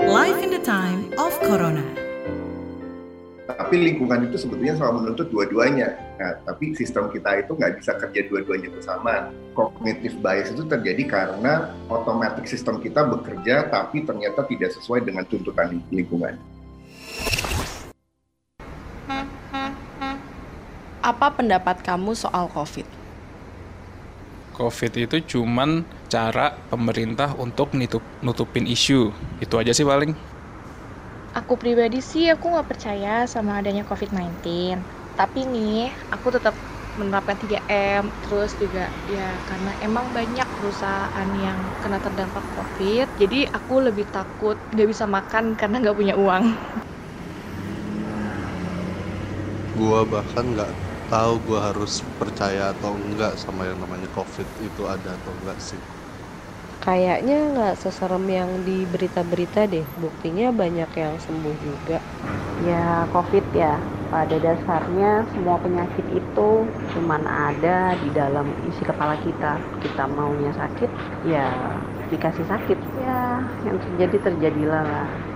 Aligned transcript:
Life 0.00 0.40
in 0.40 0.48
the 0.48 0.64
time 0.64 1.12
of 1.20 1.36
Corona. 1.44 1.84
Tapi 3.44 3.76
lingkungan 3.76 4.32
itu 4.32 4.40
sebetulnya 4.40 4.72
selalu 4.80 5.04
menuntut 5.04 5.28
dua-duanya. 5.28 5.92
Nah, 6.16 6.40
tapi 6.48 6.72
sistem 6.72 7.12
kita 7.12 7.44
itu 7.44 7.52
nggak 7.52 7.76
bisa 7.76 7.92
kerja 8.00 8.24
dua-duanya 8.32 8.72
bersama. 8.72 9.28
Cognitive 9.52 10.16
bias 10.24 10.56
itu 10.56 10.64
terjadi 10.64 11.04
karena 11.04 11.76
otomatis 11.92 12.48
sistem 12.48 12.80
kita 12.80 13.04
bekerja 13.04 13.68
tapi 13.68 14.00
ternyata 14.08 14.48
tidak 14.48 14.72
sesuai 14.72 15.04
dengan 15.04 15.28
tuntutan 15.28 15.84
lingkungan. 15.92 16.40
Apa 21.04 21.28
pendapat 21.36 21.84
kamu 21.84 22.16
soal 22.16 22.48
COVID? 22.48 22.99
COVID 24.60 24.92
itu 25.08 25.16
cuman 25.36 25.88
cara 26.12 26.52
pemerintah 26.68 27.32
untuk 27.44 27.72
nutup, 27.72 28.04
nutupin 28.20 28.68
isu. 28.68 29.16
Itu 29.40 29.56
aja 29.56 29.72
sih 29.72 29.88
paling. 29.88 30.12
Aku 31.38 31.54
pribadi 31.62 31.98
sih 32.10 32.28
aku 32.34 32.44
nggak 32.52 32.68
percaya 32.68 33.24
sama 33.24 33.62
adanya 33.62 33.82
COVID-19. 33.88 34.84
Tapi 35.16 35.40
nih, 35.48 35.94
aku 36.14 36.28
tetap 36.36 36.54
menerapkan 36.98 37.38
3M. 37.40 38.12
Terus 38.22 38.50
juga 38.60 38.92
ya 39.08 39.40
karena 39.48 39.72
emang 39.80 40.12
banyak 40.12 40.48
perusahaan 40.56 41.30
yang 41.46 41.58
kena 41.80 41.98
terdampak 42.04 42.44
COVID. 42.52 43.06
Jadi 43.16 43.48
aku 43.48 43.74
lebih 43.88 44.06
takut 44.12 44.60
nggak 44.74 44.88
bisa 44.92 45.04
makan 45.08 45.44
karena 45.56 45.76
nggak 45.80 45.96
punya 45.96 46.14
uang. 46.20 46.44
Gua 49.78 50.02
bahkan 50.12 50.44
nggak 50.54 50.70
tahu 51.10 51.42
gue 51.42 51.58
harus 51.58 52.06
percaya 52.22 52.70
atau 52.70 52.94
enggak 52.94 53.34
sama 53.34 53.66
yang 53.66 53.76
namanya 53.82 54.06
covid 54.14 54.46
itu 54.62 54.82
ada 54.86 55.10
atau 55.10 55.32
enggak 55.42 55.58
sih? 55.58 55.80
Kayaknya 56.80 57.36
nggak 57.52 57.74
seserem 57.76 58.24
yang 58.30 58.48
di 58.64 58.88
berita-berita 58.88 59.68
deh. 59.68 59.84
Buktinya 60.00 60.48
banyak 60.48 60.88
yang 60.96 61.12
sembuh 61.20 61.56
juga. 61.60 61.98
Ya 62.64 63.04
covid 63.12 63.44
ya. 63.52 63.76
Pada 64.10 64.36
dasarnya 64.42 65.22
semua 65.30 65.60
penyakit 65.60 66.06
itu 66.08 66.50
cuman 66.66 67.22
ada 67.26 67.94
di 68.00 68.08
dalam 68.16 68.48
isi 68.70 68.82
kepala 68.86 69.18
kita. 69.20 69.60
Kita 69.84 70.08
maunya 70.08 70.54
sakit 70.56 70.90
ya 71.28 71.52
dikasih 72.08 72.46
sakit. 72.48 72.78
Ya 73.02 73.44
yang 73.68 73.76
terjadi 73.76 74.16
terjadilah 74.30 74.82
lah 74.88 75.29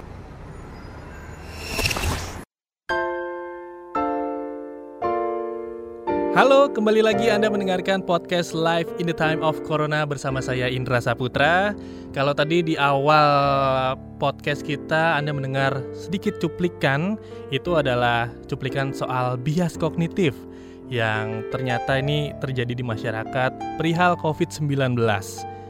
Halo, 6.35 6.67
kembali 6.67 6.99
lagi 6.99 7.31
Anda 7.31 7.47
mendengarkan 7.47 8.03
podcast 8.03 8.59
Live 8.59 8.91
in 8.99 9.07
the 9.07 9.15
Time 9.15 9.39
of 9.39 9.55
Corona 9.63 10.03
bersama 10.03 10.43
saya 10.43 10.67
Indra 10.67 10.99
Saputra. 10.99 11.79
Kalau 12.11 12.35
tadi 12.35 12.59
di 12.59 12.75
awal 12.75 13.95
podcast 14.19 14.67
kita 14.67 15.15
Anda 15.15 15.31
mendengar 15.31 15.79
sedikit 15.95 16.43
cuplikan, 16.43 17.15
itu 17.55 17.79
adalah 17.79 18.35
cuplikan 18.51 18.91
soal 18.91 19.39
bias 19.39 19.79
kognitif 19.79 20.35
yang 20.91 21.47
ternyata 21.55 22.03
ini 22.03 22.35
terjadi 22.43 22.75
di 22.75 22.83
masyarakat 22.83 23.79
perihal 23.79 24.19
COVID-19. 24.19 24.99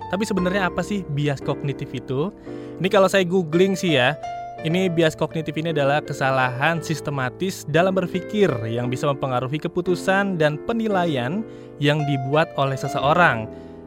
Tapi 0.09 0.25
sebenarnya 0.25 0.73
apa 0.73 0.81
sih 0.81 1.05
bias 1.13 1.45
kognitif 1.45 1.93
itu? 1.93 2.33
Ini 2.81 2.89
kalau 2.89 3.13
saya 3.13 3.29
googling 3.29 3.77
sih 3.77 4.01
ya, 4.01 4.17
ini 4.65 4.89
bias 4.89 5.13
kognitif 5.13 5.53
ini 5.61 5.77
adalah 5.77 6.01
kesalahan 6.01 6.81
sistematis 6.81 7.69
dalam 7.69 7.93
berpikir 7.93 8.49
yang 8.65 8.89
bisa 8.89 9.05
mempengaruhi 9.13 9.61
keputusan 9.61 10.41
dan 10.41 10.57
penilaian 10.65 11.45
yang 11.85 12.01
dibuat 12.09 12.49
oleh 12.57 12.75
seseorang. 12.75 13.45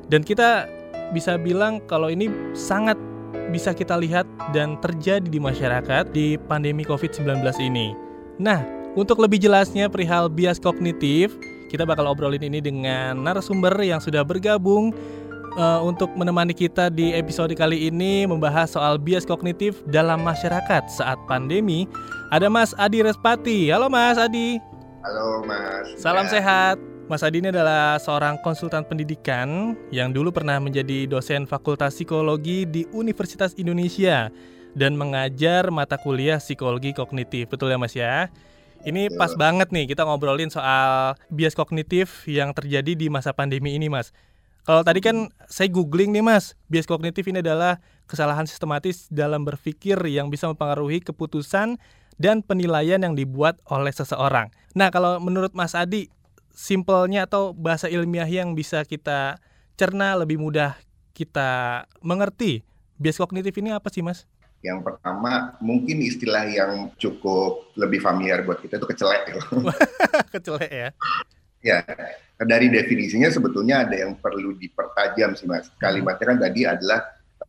Dan 0.08 0.22
kita 0.22 0.70
bisa 1.18 1.36
bilang 1.42 1.82
kalau 1.90 2.14
ini 2.14 2.30
sangat 2.54 2.96
bisa 3.50 3.74
kita 3.74 3.98
lihat 3.98 4.30
dan 4.54 4.78
terjadi 4.78 5.26
di 5.26 5.42
masyarakat 5.42 6.14
di 6.14 6.38
pandemi 6.46 6.86
COVID-19 6.86 7.42
ini. 7.58 7.98
Nah, 8.38 8.62
untuk 8.94 9.18
lebih 9.18 9.42
jelasnya 9.42 9.90
perihal 9.90 10.30
bias 10.30 10.62
kognitif, 10.62 11.34
kita 11.74 11.90
bakal 11.90 12.06
obrolin 12.06 12.46
ini 12.46 12.62
dengan 12.62 13.18
narasumber 13.26 13.74
yang 13.82 13.98
sudah 13.98 14.22
bergabung 14.22 14.94
uh, 15.58 15.82
untuk 15.84 16.14
menemani 16.14 16.54
kita 16.54 16.88
di 16.94 17.12
episode 17.12 17.52
kali 17.58 17.90
ini 17.90 18.30
membahas 18.30 18.78
soal 18.78 19.02
bias 19.02 19.26
kognitif 19.26 19.82
dalam 19.90 20.22
masyarakat 20.24 20.88
saat 20.88 21.18
pandemi. 21.26 21.90
Ada 22.30 22.48
Mas 22.48 22.78
Adi 22.78 23.02
Respati. 23.02 23.74
Halo 23.74 23.90
Mas 23.90 24.16
Adi. 24.16 24.62
Halo 25.04 25.44
Mas. 25.44 25.98
Salam 25.98 26.30
ya. 26.30 26.40
sehat. 26.40 26.78
Mas 27.08 27.24
Adi 27.24 27.40
ini 27.40 27.50
adalah 27.50 27.96
seorang 28.04 28.36
konsultan 28.44 28.84
pendidikan 28.84 29.80
yang 29.96 30.12
dulu 30.12 30.28
pernah 30.28 30.60
menjadi 30.60 31.08
dosen 31.08 31.48
Fakultas 31.48 31.96
Psikologi 31.96 32.68
di 32.68 32.84
Universitas 32.92 33.56
Indonesia 33.56 34.28
dan 34.76 35.00
mengajar 35.00 35.72
mata 35.72 35.96
kuliah 35.96 36.38
psikologi 36.38 36.92
kognitif. 36.92 37.48
Betul 37.48 37.72
ya 37.72 37.80
Mas 37.80 37.96
ya? 37.96 38.28
Ini 38.84 39.10
pas 39.16 39.34
banget 39.34 39.74
nih 39.74 39.90
kita 39.90 40.06
ngobrolin 40.06 40.52
soal 40.52 41.16
bias 41.32 41.58
kognitif 41.58 42.28
yang 42.30 42.54
terjadi 42.54 42.94
di 42.94 43.08
masa 43.08 43.34
pandemi 43.34 43.74
ini, 43.74 43.88
Mas. 43.90 44.14
Kalau 44.68 44.84
tadi 44.84 45.00
kan 45.00 45.32
saya 45.48 45.72
googling 45.72 46.12
nih 46.12 46.20
Mas, 46.20 46.52
bias 46.68 46.84
kognitif 46.84 47.24
ini 47.32 47.40
adalah 47.40 47.80
kesalahan 48.04 48.44
sistematis 48.44 49.08
dalam 49.08 49.48
berpikir 49.48 49.96
yang 50.12 50.28
bisa 50.28 50.44
mempengaruhi 50.52 51.00
keputusan 51.00 51.80
dan 52.20 52.44
penilaian 52.44 53.00
yang 53.00 53.16
dibuat 53.16 53.64
oleh 53.72 53.96
seseorang. 53.96 54.52
Nah, 54.76 54.92
kalau 54.92 55.24
menurut 55.24 55.56
Mas 55.56 55.72
Adi, 55.72 56.12
simpelnya 56.52 57.32
atau 57.32 57.56
bahasa 57.56 57.88
ilmiah 57.88 58.28
yang 58.28 58.60
bisa 58.60 58.84
kita 58.84 59.40
cerna 59.80 60.20
lebih 60.20 60.36
mudah 60.36 60.76
kita 61.16 61.88
mengerti, 62.04 62.68
bias 63.00 63.24
kognitif 63.24 63.56
ini 63.64 63.72
apa 63.72 63.88
sih 63.88 64.04
Mas? 64.04 64.28
Yang 64.68 64.84
pertama, 64.84 65.56
mungkin 65.64 66.04
istilah 66.04 66.44
yang 66.44 66.92
cukup 67.00 67.72
lebih 67.80 68.04
familiar 68.04 68.44
buat 68.44 68.60
kita 68.60 68.84
itu 68.84 68.88
kecelek. 68.90 69.32
kecelek 70.36 70.72
ya? 70.76 70.90
Ya, 71.64 71.80
dari 72.46 72.70
definisinya 72.70 73.34
sebetulnya 73.34 73.90
ada 73.90 73.98
yang 73.98 74.14
perlu 74.22 74.54
dipertajam 74.54 75.34
sih 75.34 75.50
mas. 75.50 75.74
Kalimatnya 75.82 76.26
kan 76.30 76.38
tadi 76.38 76.62
adalah 76.70 77.00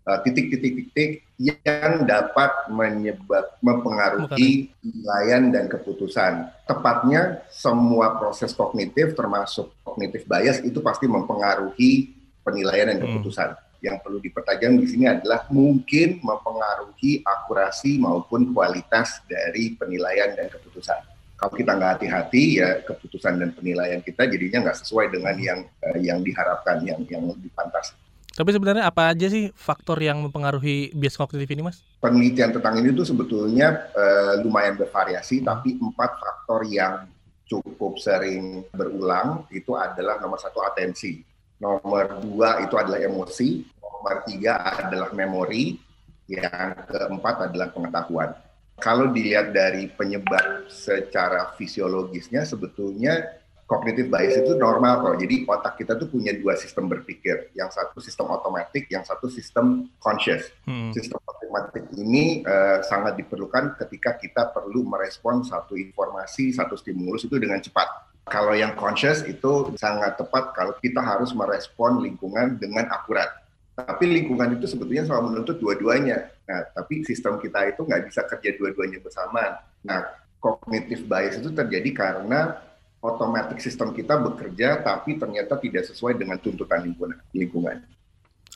uh, 0.08 0.18
titik-titik-titik 0.24 1.28
yang 1.36 2.08
dapat 2.08 2.72
menyebab 2.72 3.60
mempengaruhi 3.60 4.72
penilaian 4.80 5.52
dan 5.52 5.64
keputusan. 5.68 6.48
Tepatnya 6.64 7.44
semua 7.52 8.16
proses 8.16 8.56
kognitif 8.56 9.12
termasuk 9.12 9.68
kognitif 9.84 10.24
bias 10.24 10.64
itu 10.64 10.80
pasti 10.80 11.04
mempengaruhi 11.04 12.16
penilaian 12.40 12.88
dan 12.88 12.98
hmm. 13.04 13.04
keputusan. 13.20 13.48
Hmm. 13.52 13.66
Yang 13.78 13.96
perlu 14.02 14.18
dipertajam 14.18 14.72
di 14.74 14.86
sini 14.90 15.04
adalah 15.06 15.46
mungkin 15.54 16.18
mempengaruhi 16.18 17.22
akurasi 17.22 18.00
maupun 18.00 18.50
kualitas 18.50 19.22
dari 19.28 19.78
penilaian 19.78 20.34
dan 20.34 20.50
keputusan 20.50 21.17
kalau 21.38 21.54
kita 21.54 21.70
nggak 21.78 21.90
hati-hati 22.02 22.44
ya 22.58 22.82
keputusan 22.82 23.38
dan 23.38 23.54
penilaian 23.54 24.02
kita 24.02 24.26
jadinya 24.26 24.68
nggak 24.68 24.78
sesuai 24.82 25.06
dengan 25.14 25.38
yang 25.38 25.60
uh, 25.86 25.98
yang 26.02 26.18
diharapkan 26.26 26.82
yang 26.82 26.98
yang 27.06 27.30
lebih 27.30 27.48
pantas. 27.54 27.94
Tapi 28.34 28.54
sebenarnya 28.54 28.86
apa 28.86 29.14
aja 29.14 29.26
sih 29.26 29.50
faktor 29.54 29.98
yang 29.98 30.22
mempengaruhi 30.22 30.94
bias 30.94 31.18
kognitif 31.18 31.50
ini, 31.50 31.62
Mas? 31.62 31.82
Penelitian 31.98 32.54
tentang 32.54 32.78
ini 32.78 32.94
tuh 32.94 33.06
sebetulnya 33.06 33.90
uh, 33.94 34.38
lumayan 34.42 34.78
bervariasi, 34.78 35.42
tapi 35.42 35.74
empat 35.78 36.18
faktor 36.22 36.66
yang 36.70 37.06
cukup 37.50 37.98
sering 37.98 38.62
berulang 38.70 39.42
itu 39.50 39.74
adalah 39.74 40.22
nomor 40.22 40.38
satu 40.38 40.62
atensi, 40.62 41.18
nomor 41.58 42.22
dua 42.22 42.62
itu 42.62 42.78
adalah 42.78 43.02
emosi, 43.02 43.66
nomor 43.82 44.22
tiga 44.22 44.86
adalah 44.86 45.10
memori, 45.10 45.74
yang 46.30 46.78
keempat 46.86 47.50
adalah 47.50 47.74
pengetahuan 47.74 48.30
kalau 48.78 49.10
dilihat 49.10 49.50
dari 49.50 49.90
penyebab 49.90 50.70
secara 50.70 51.54
fisiologisnya 51.58 52.46
sebetulnya 52.46 53.38
kognitif 53.68 54.08
bias 54.08 54.40
itu 54.40 54.56
normal 54.56 55.04
kok. 55.04 55.16
Jadi 55.20 55.44
otak 55.44 55.76
kita 55.76 56.00
tuh 56.00 56.08
punya 56.08 56.32
dua 56.32 56.56
sistem 56.56 56.88
berpikir. 56.88 57.52
Yang 57.52 57.76
satu 57.76 58.00
sistem 58.00 58.32
otomatis, 58.32 58.82
yang 58.88 59.04
satu 59.04 59.28
sistem 59.28 59.92
conscious. 60.00 60.48
Hmm. 60.64 60.90
Sistem 60.96 61.20
otomatis 61.28 61.84
ini 62.00 62.40
uh, 62.48 62.80
sangat 62.80 63.20
diperlukan 63.20 63.76
ketika 63.76 64.16
kita 64.16 64.48
perlu 64.56 64.88
merespon 64.88 65.44
satu 65.44 65.76
informasi, 65.76 66.56
satu 66.56 66.80
stimulus 66.80 67.28
itu 67.28 67.36
dengan 67.36 67.60
cepat. 67.60 68.08
Kalau 68.28 68.56
yang 68.56 68.76
conscious 68.76 69.24
itu 69.24 69.72
sangat 69.76 70.16
tepat 70.20 70.52
kalau 70.56 70.76
kita 70.80 71.00
harus 71.00 71.32
merespon 71.36 72.00
lingkungan 72.04 72.56
dengan 72.60 72.88
akurat. 72.88 73.47
Tapi 73.78 74.10
lingkungan 74.10 74.58
itu 74.58 74.66
sebetulnya 74.66 75.06
selalu 75.06 75.38
menuntut 75.38 75.62
dua-duanya. 75.62 76.34
Nah, 76.50 76.66
tapi 76.74 77.06
sistem 77.06 77.38
kita 77.38 77.70
itu 77.70 77.86
nggak 77.86 78.10
bisa 78.10 78.26
kerja 78.26 78.50
dua-duanya 78.58 78.98
bersama. 78.98 79.62
Nah, 79.86 80.02
cognitive 80.42 81.06
bias 81.06 81.38
itu 81.38 81.54
terjadi 81.54 81.90
karena 81.94 82.58
otomatis 82.98 83.62
sistem 83.62 83.94
kita 83.94 84.18
bekerja 84.18 84.82
tapi 84.82 85.14
ternyata 85.14 85.54
tidak 85.62 85.86
sesuai 85.86 86.18
dengan 86.18 86.42
tuntutan 86.42 86.82
lingkungan. 86.82 87.18
lingkungan. 87.30 87.78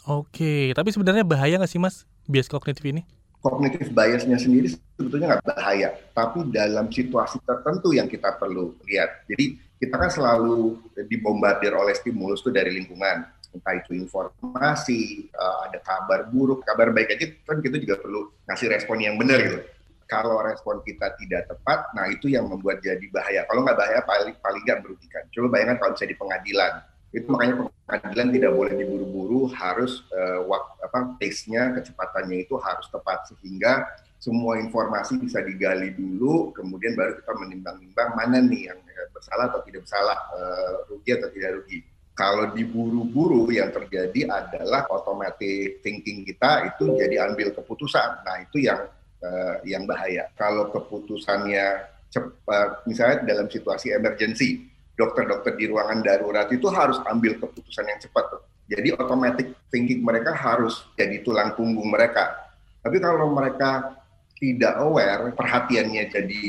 Oke, 0.03 0.75
tapi 0.75 0.91
sebenarnya 0.91 1.23
bahaya 1.23 1.55
nggak 1.63 1.71
sih 1.71 1.79
mas 1.79 2.03
bias 2.27 2.51
kognitif 2.51 2.83
ini? 2.83 3.07
Kognitif 3.39 3.91
biasnya 3.95 4.39
sendiri 4.39 4.75
sebetulnya 4.99 5.39
nggak 5.39 5.47
bahaya, 5.47 5.95
tapi 6.15 6.47
dalam 6.51 6.91
situasi 6.91 7.39
tertentu 7.47 7.95
yang 7.95 8.11
kita 8.11 8.35
perlu 8.35 8.75
lihat. 8.87 9.27
Jadi 9.31 9.59
kita 9.79 9.99
kan 9.99 10.11
selalu 10.11 10.79
dibombardir 11.07 11.75
oleh 11.75 11.95
stimulus 11.95 12.43
itu 12.43 12.51
dari 12.55 12.71
lingkungan 12.75 13.27
entah 13.53 13.75
itu 13.77 13.93
informasi, 13.95 15.29
uh, 15.37 15.69
ada 15.69 15.79
kabar 15.85 16.29
buruk, 16.33 16.65
kabar 16.65 16.91
baik 16.91 17.15
aja 17.17 17.27
kan 17.45 17.61
kita 17.61 17.77
juga 17.79 18.01
perlu 18.01 18.33
ngasih 18.49 18.69
respon 18.73 18.99
yang 19.01 19.21
benar 19.21 19.39
gitu. 19.45 19.61
Kalau 20.09 20.45
respon 20.45 20.85
kita 20.85 21.17
tidak 21.17 21.49
tepat, 21.49 21.89
nah 21.97 22.05
itu 22.05 22.29
yang 22.29 22.45
membuat 22.45 22.85
jadi 22.85 23.01
bahaya. 23.09 23.49
Kalau 23.49 23.65
nggak 23.65 23.79
bahaya, 23.81 24.01
paling 24.05 24.37
paling 24.45 24.63
nggak 24.65 24.81
merugikan. 24.85 25.25
Coba 25.33 25.47
bayangkan 25.57 25.81
kalau 25.81 25.93
bisa 25.97 26.05
di 26.05 26.17
pengadilan, 26.21 26.73
itu 27.17 27.27
makanya 27.33 27.55
pengadilan 27.89 28.29
tidak 28.33 28.53
boleh 28.53 28.73
diburu-buru, 28.77 29.41
harus 29.57 30.05
uh, 30.13 30.45
waktu 30.45 30.73
apa 30.85 30.99
pace-nya, 31.17 31.73
kecepatannya 31.77 32.45
itu 32.45 32.61
harus 32.61 32.89
tepat 32.93 33.25
sehingga 33.33 33.89
semua 34.23 34.55
informasi 34.61 35.19
bisa 35.19 35.43
digali 35.43 35.91
dulu, 35.97 36.55
kemudian 36.55 36.95
baru 36.95 37.19
kita 37.19 37.33
menimbang-nimbang 37.43 38.11
mana 38.15 38.39
nih 38.39 38.71
yang 38.71 38.79
bersalah 39.11 39.51
atau 39.51 39.61
tidak 39.67 39.83
bersalah, 39.83 40.19
uh, 40.31 40.75
rugi 40.87 41.11
atau 41.19 41.29
tidak 41.35 41.51
rugi. 41.59 41.79
Kalau 42.13 42.53
diburu-buru 42.53 43.49
yang 43.49 43.73
terjadi 43.73 44.29
adalah 44.29 44.85
automatic 44.93 45.81
thinking 45.81 46.29
kita 46.29 46.69
itu 46.69 46.93
jadi 46.93 47.25
ambil 47.33 47.57
keputusan. 47.57 48.21
Nah 48.21 48.37
itu 48.45 48.69
yang 48.69 48.85
uh, 49.25 49.57
yang 49.65 49.89
bahaya. 49.89 50.29
Kalau 50.37 50.69
keputusannya 50.69 51.89
cepat, 52.13 52.85
misalnya 52.85 53.25
dalam 53.25 53.49
situasi 53.49 53.97
emergency, 53.97 54.69
dokter-dokter 54.93 55.57
di 55.57 55.73
ruangan 55.73 56.05
darurat 56.05 56.53
itu 56.53 56.69
harus 56.69 57.01
ambil 57.09 57.41
keputusan 57.41 57.89
yang 57.89 58.01
cepat. 58.05 58.45
Jadi 58.69 58.93
automatic 58.93 59.57
thinking 59.73 60.05
mereka 60.05 60.37
harus 60.37 60.85
jadi 61.01 61.25
tulang 61.25 61.57
punggung 61.57 61.89
mereka. 61.89 62.53
Tapi 62.85 63.01
kalau 63.01 63.33
mereka 63.33 63.97
tidak 64.37 64.75
aware, 64.83 65.31
perhatiannya 65.33 66.11
jadi 66.11 66.43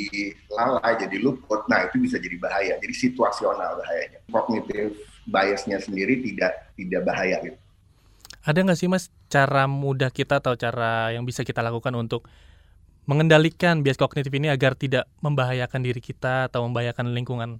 lalai, 0.50 0.98
jadi 0.98 1.18
luput, 1.21 1.62
nah 1.69 1.86
itu 1.86 2.01
bisa 2.01 2.18
jadi 2.18 2.36
bahaya. 2.42 2.74
Jadi 2.81 2.94
situasional 2.98 3.77
bahayanya. 3.77 4.19
Kognitif 4.33 4.98
biasnya 5.28 5.80
sendiri 5.80 6.20
tidak 6.24 6.74
tidak 6.75 7.02
bahaya 7.04 7.38
gitu. 7.44 7.58
Ada 8.44 8.60
nggak 8.60 8.80
sih 8.80 8.92
mas 8.92 9.08
cara 9.31 9.66
mudah 9.70 10.12
kita 10.12 10.44
atau 10.44 10.54
cara 10.60 11.16
yang 11.16 11.24
bisa 11.24 11.48
kita 11.48 11.64
lakukan 11.64 11.96
untuk 11.96 12.28
mengendalikan 13.08 13.84
bias 13.84 14.00
kognitif 14.00 14.31
ini 14.36 14.52
agar 14.52 14.75
tidak 14.75 15.08
membahayakan 15.24 15.80
diri 15.84 16.00
kita 16.04 16.52
atau 16.52 16.68
membahayakan 16.68 17.12
lingkungan? 17.16 17.60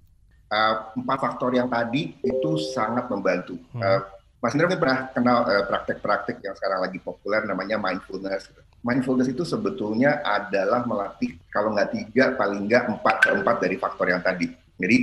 Uh, 0.52 0.76
empat 1.00 1.18
faktor 1.20 1.56
yang 1.56 1.72
tadi 1.72 2.16
itu 2.20 2.52
sangat 2.76 3.08
membantu. 3.10 3.58
Hmm. 3.74 3.82
Uh, 3.82 4.02
Mas 4.44 4.52
Indra 4.60 4.76
pernah 4.76 5.08
kenal 5.16 5.48
uh, 5.48 5.64
praktek-praktek 5.72 6.44
yang 6.44 6.56
sekarang 6.60 6.84
lagi 6.84 7.00
populer 7.00 7.48
namanya 7.48 7.80
mindfulness. 7.80 8.52
Gitu 8.52 8.64
mindfulness 8.84 9.32
itu 9.32 9.48
sebetulnya 9.48 10.20
adalah 10.22 10.84
melatih 10.84 11.40
kalau 11.50 11.72
nggak 11.72 11.90
tiga 11.96 12.36
paling 12.36 12.68
nggak 12.68 12.92
empat 12.92 13.16
keempat 13.24 13.56
dari 13.64 13.76
faktor 13.80 14.12
yang 14.12 14.22
tadi. 14.22 14.52
Jadi 14.78 14.98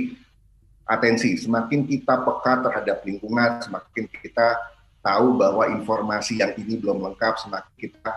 atensi, 0.91 1.39
semakin 1.39 1.87
kita 1.87 2.19
peka 2.27 2.59
terhadap 2.67 2.99
lingkungan, 3.07 3.63
semakin 3.63 4.11
kita 4.11 4.59
tahu 4.99 5.39
bahwa 5.39 5.71
informasi 5.71 6.43
yang 6.43 6.51
ini 6.59 6.75
belum 6.75 6.99
lengkap, 6.99 7.39
semakin 7.39 7.73
kita 7.79 8.11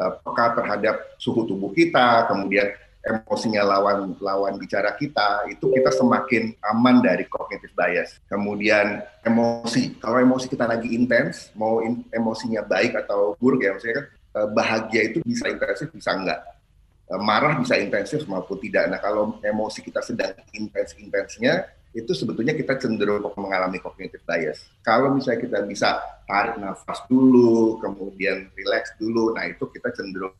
uh, 0.00 0.12
peka 0.24 0.56
terhadap 0.56 0.96
suhu 1.20 1.44
tubuh 1.44 1.70
kita, 1.76 2.24
kemudian 2.32 2.72
emosinya 3.04 3.62
lawan 3.62 4.16
lawan 4.18 4.56
bicara 4.56 4.96
kita, 4.96 5.46
itu 5.52 5.68
kita 5.68 5.92
semakin 5.92 6.56
aman 6.74 7.04
dari 7.04 7.28
cognitive 7.28 7.76
bias. 7.76 8.16
Kemudian 8.26 9.04
emosi, 9.22 10.00
kalau 10.00 10.18
emosi 10.18 10.48
kita 10.48 10.64
lagi 10.64 10.96
intens, 10.96 11.52
mau 11.52 11.84
in, 11.84 12.02
emosinya 12.10 12.64
baik 12.64 12.96
atau 13.04 13.36
buruk 13.36 13.62
ya, 13.62 13.76
maksudnya 13.76 14.02
kan 14.02 14.06
Eh, 14.38 14.48
bahagia 14.54 15.02
itu 15.08 15.18
bisa 15.24 15.48
intensif 15.48 15.88
bisa 15.90 16.12
enggak. 16.12 16.40
Eh, 17.08 17.20
marah 17.20 17.56
bisa 17.58 17.74
intensif 17.80 18.22
maupun 18.28 18.60
tidak. 18.60 18.86
Nah 18.86 19.00
kalau 19.00 19.40
emosi 19.40 19.80
kita 19.82 20.04
sedang 20.04 20.36
intens-intensnya 20.52 21.66
itu 21.96 22.12
sebetulnya 22.12 22.52
kita 22.52 22.76
cenderung 22.76 23.24
mengalami 23.36 23.80
cognitive 23.80 24.22
bias 24.28 24.68
kalau 24.84 25.16
misalnya 25.16 25.40
kita 25.40 25.58
bisa 25.64 25.98
tarik 26.28 26.60
nafas 26.60 27.04
dulu 27.08 27.80
kemudian 27.80 28.52
relax 28.52 28.92
dulu 29.00 29.32
nah 29.32 29.48
itu 29.48 29.64
kita 29.72 29.92
cenderung 29.96 30.36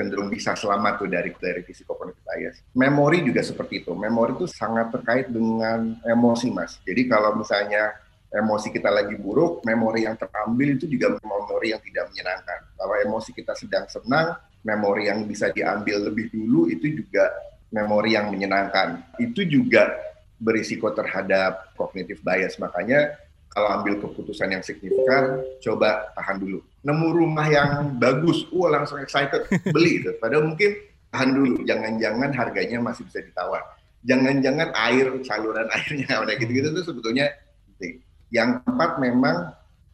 cenderung 0.00 0.32
bisa 0.32 0.56
selamat 0.56 1.04
tuh 1.04 1.08
dari 1.12 1.28
dari 1.36 1.60
risiko 1.60 1.92
cognitive 1.92 2.24
bias. 2.24 2.56
Memori 2.72 3.20
juga 3.20 3.44
seperti 3.44 3.84
itu. 3.84 3.92
Memori 3.92 4.32
itu 4.32 4.48
sangat 4.48 4.88
terkait 4.96 5.28
dengan 5.28 6.00
emosi, 6.00 6.48
Mas. 6.48 6.80
Jadi 6.88 7.04
kalau 7.04 7.36
misalnya 7.36 7.92
emosi 8.32 8.72
kita 8.72 8.88
lagi 8.88 9.20
buruk, 9.20 9.60
memori 9.68 10.08
yang 10.08 10.16
terambil 10.16 10.80
itu 10.80 10.88
juga 10.88 11.20
memori 11.20 11.76
yang 11.76 11.82
tidak 11.84 12.08
menyenangkan. 12.14 12.60
Kalau 12.80 12.94
emosi 12.96 13.30
kita 13.36 13.52
sedang 13.52 13.84
senang, 13.92 14.40
memori 14.64 15.12
yang 15.12 15.28
bisa 15.28 15.52
diambil 15.52 16.08
lebih 16.08 16.32
dulu 16.32 16.72
itu 16.72 17.04
juga 17.04 17.28
memori 17.68 18.16
yang 18.16 18.32
menyenangkan. 18.32 19.18
Itu 19.20 19.44
juga 19.44 19.90
berisiko 20.40 20.88
terhadap 20.96 21.76
cognitive 21.76 22.24
bias. 22.24 22.56
Makanya 22.56 23.14
kalau 23.52 23.82
ambil 23.82 24.00
keputusan 24.00 24.56
yang 24.56 24.64
signifikan, 24.64 25.44
coba 25.60 26.14
tahan 26.16 26.40
dulu. 26.40 26.64
Nemu 26.86 27.08
rumah 27.12 27.46
yang 27.50 27.70
bagus, 28.00 28.46
wah 28.54 28.72
langsung 28.72 29.02
excited, 29.02 29.44
beli 29.74 30.00
itu. 30.00 30.16
Padahal 30.16 30.48
mungkin 30.48 30.80
tahan 31.12 31.30
dulu, 31.36 31.66
jangan-jangan 31.66 32.30
harganya 32.32 32.78
masih 32.80 33.04
bisa 33.10 33.20
ditawar. 33.20 33.60
Jangan-jangan 34.06 34.72
air, 34.72 35.12
saluran 35.26 35.68
airnya 35.76 36.24
udah 36.24 36.34
gitu-gitu 36.40 36.72
itu 36.72 36.82
sebetulnya 36.88 37.28
penting. 37.74 38.00
Yang 38.32 38.48
keempat 38.64 38.92
memang 39.02 39.36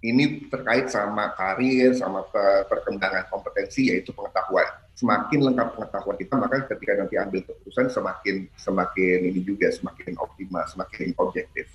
ini 0.04 0.46
terkait 0.52 0.87
sama 0.93 1.32
karir, 1.34 1.96
sama 1.96 2.22
perkembangan 2.70 3.26
kompetensi 3.32 3.90
yaitu 3.90 4.12
pengetahuan. 4.12 4.69
Semakin 4.96 5.52
lengkap 5.52 5.76
pengetahuan 5.76 6.16
kita, 6.16 6.34
maka 6.40 6.64
ketika 6.72 6.93
nanti 6.96 7.20
ambil 7.20 7.44
keputusan 7.44 7.93
semakin 7.93 8.48
semakin 8.56 9.19
ini 9.28 9.44
juga 9.44 9.69
semakin 9.69 10.16
optimal, 10.16 10.64
semakin 10.64 11.12
objektif. 11.20 11.69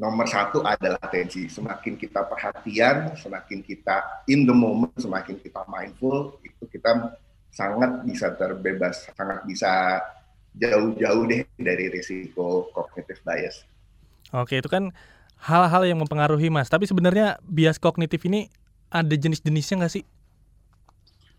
Nomor 0.00 0.24
satu 0.24 0.64
adalah 0.64 0.96
atensi. 1.04 1.44
Semakin 1.52 2.00
kita 2.00 2.24
perhatian, 2.24 3.12
semakin 3.20 3.60
kita 3.60 4.24
in 4.32 4.48
the 4.48 4.54
moment, 4.56 4.94
semakin 4.96 5.36
kita 5.36 5.60
mindful, 5.68 6.40
itu 6.40 6.64
kita 6.72 7.18
sangat 7.52 8.06
bisa 8.08 8.32
terbebas, 8.32 9.10
sangat 9.12 9.44
bisa 9.44 10.00
jauh-jauh 10.56 11.28
deh 11.28 11.44
dari 11.58 11.92
risiko 11.92 12.72
cognitive 12.72 13.20
bias. 13.28 13.66
Oke, 14.32 14.64
itu 14.64 14.70
kan 14.72 14.88
hal-hal 15.44 15.84
yang 15.84 16.00
mempengaruhi 16.00 16.48
mas. 16.48 16.72
Tapi 16.72 16.88
sebenarnya 16.88 17.36
bias 17.44 17.76
kognitif 17.76 18.24
ini 18.24 18.48
ada 18.88 19.12
jenis-jenisnya 19.12 19.84
nggak 19.84 19.92
sih? 19.92 20.04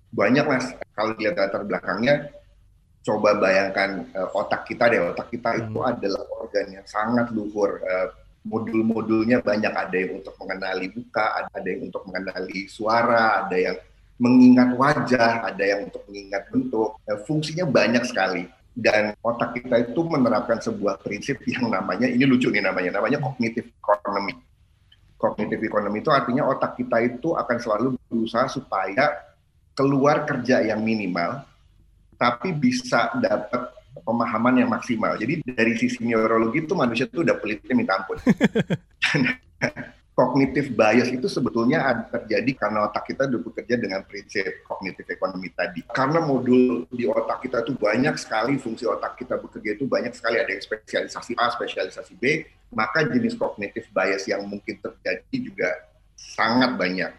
Banyak 0.09 0.45
mas. 0.45 0.65
Kalau 0.93 1.13
lihat 1.15 1.37
latar 1.37 1.63
belakangnya, 1.63 2.33
coba 3.05 3.37
bayangkan 3.37 4.05
uh, 4.13 4.29
otak 4.33 4.65
kita 4.67 4.89
deh. 4.89 4.99
Otak 5.13 5.29
kita 5.31 5.49
hmm. 5.55 5.61
itu 5.69 5.79
adalah 5.85 6.23
organ 6.41 6.67
yang 6.81 6.85
sangat 6.89 7.29
luhur. 7.31 7.81
Uh, 7.85 8.09
modul-modulnya 8.47 9.43
banyak. 9.43 9.69
Ada 9.69 9.95
yang 9.95 10.11
untuk 10.23 10.35
mengenali 10.39 10.87
buka, 10.89 11.49
ada 11.51 11.67
yang 11.67 11.81
untuk 11.91 12.01
mengenali 12.07 12.59
suara, 12.65 13.45
ada 13.45 13.57
yang 13.57 13.77
mengingat 14.19 14.75
wajah, 14.75 15.47
ada 15.47 15.63
yang 15.63 15.87
untuk 15.87 16.03
mengingat 16.09 16.43
bentuk. 16.49 16.97
Uh, 17.05 17.19
fungsinya 17.23 17.65
banyak 17.69 18.03
sekali 18.07 18.49
dan 18.79 19.11
otak 19.19 19.59
kita 19.59 19.91
itu 19.91 20.01
menerapkan 20.07 20.57
sebuah 20.63 21.03
prinsip 21.03 21.43
yang 21.43 21.67
namanya 21.67 22.07
ini 22.07 22.23
lucu 22.23 22.47
nih 22.47 22.63
namanya 22.63 22.95
namanya 22.95 23.19
kognitif 23.19 23.67
ekonomi 23.75 24.39
kognitif 25.19 25.59
ekonomi 25.59 25.99
itu 25.99 26.11
artinya 26.15 26.47
otak 26.47 26.79
kita 26.79 26.97
itu 27.03 27.35
akan 27.35 27.57
selalu 27.59 27.87
berusaha 28.07 28.47
supaya 28.47 29.28
keluar 29.79 30.27
kerja 30.27 30.59
yang 30.59 30.83
minimal 30.83 31.47
tapi 32.19 32.51
bisa 32.51 33.15
dapat 33.15 33.71
pemahaman 34.03 34.59
yang 34.59 34.67
maksimal 34.67 35.15
jadi 35.15 35.39
dari 35.47 35.79
sisi 35.79 36.03
neurologi 36.03 36.67
itu 36.67 36.75
manusia 36.75 37.07
itu 37.07 37.23
udah 37.23 37.39
pelitnya 37.39 37.71
minta 37.79 37.95
ampun 37.95 38.19
kognitif 40.19 40.75
bias 40.75 41.07
itu 41.15 41.31
sebetulnya 41.31 41.79
terjadi 42.11 42.51
karena 42.59 42.91
otak 42.91 43.07
kita 43.07 43.23
udah 43.31 43.39
bekerja 43.39 43.79
dengan 43.79 44.03
prinsip 44.03 44.67
kognitif 44.67 45.07
ekonomi 45.07 45.47
tadi. 45.55 45.79
Karena 45.87 46.19
modul 46.19 46.83
di 46.91 47.07
otak 47.07 47.47
kita 47.47 47.63
itu 47.63 47.79
banyak 47.79 48.19
sekali, 48.19 48.59
fungsi 48.59 48.83
otak 48.83 49.15
kita 49.15 49.39
bekerja 49.39 49.79
itu 49.79 49.87
banyak 49.87 50.11
sekali, 50.11 50.43
ada 50.43 50.51
yang 50.51 50.59
spesialisasi 50.59 51.39
A, 51.39 51.55
spesialisasi 51.55 52.19
B, 52.19 52.43
maka 52.75 53.07
jenis 53.07 53.39
kognitif 53.39 53.87
bias 53.95 54.27
yang 54.27 54.43
mungkin 54.43 54.75
terjadi 54.83 55.37
juga 55.39 55.69
sangat 56.19 56.75
banyak. 56.75 57.11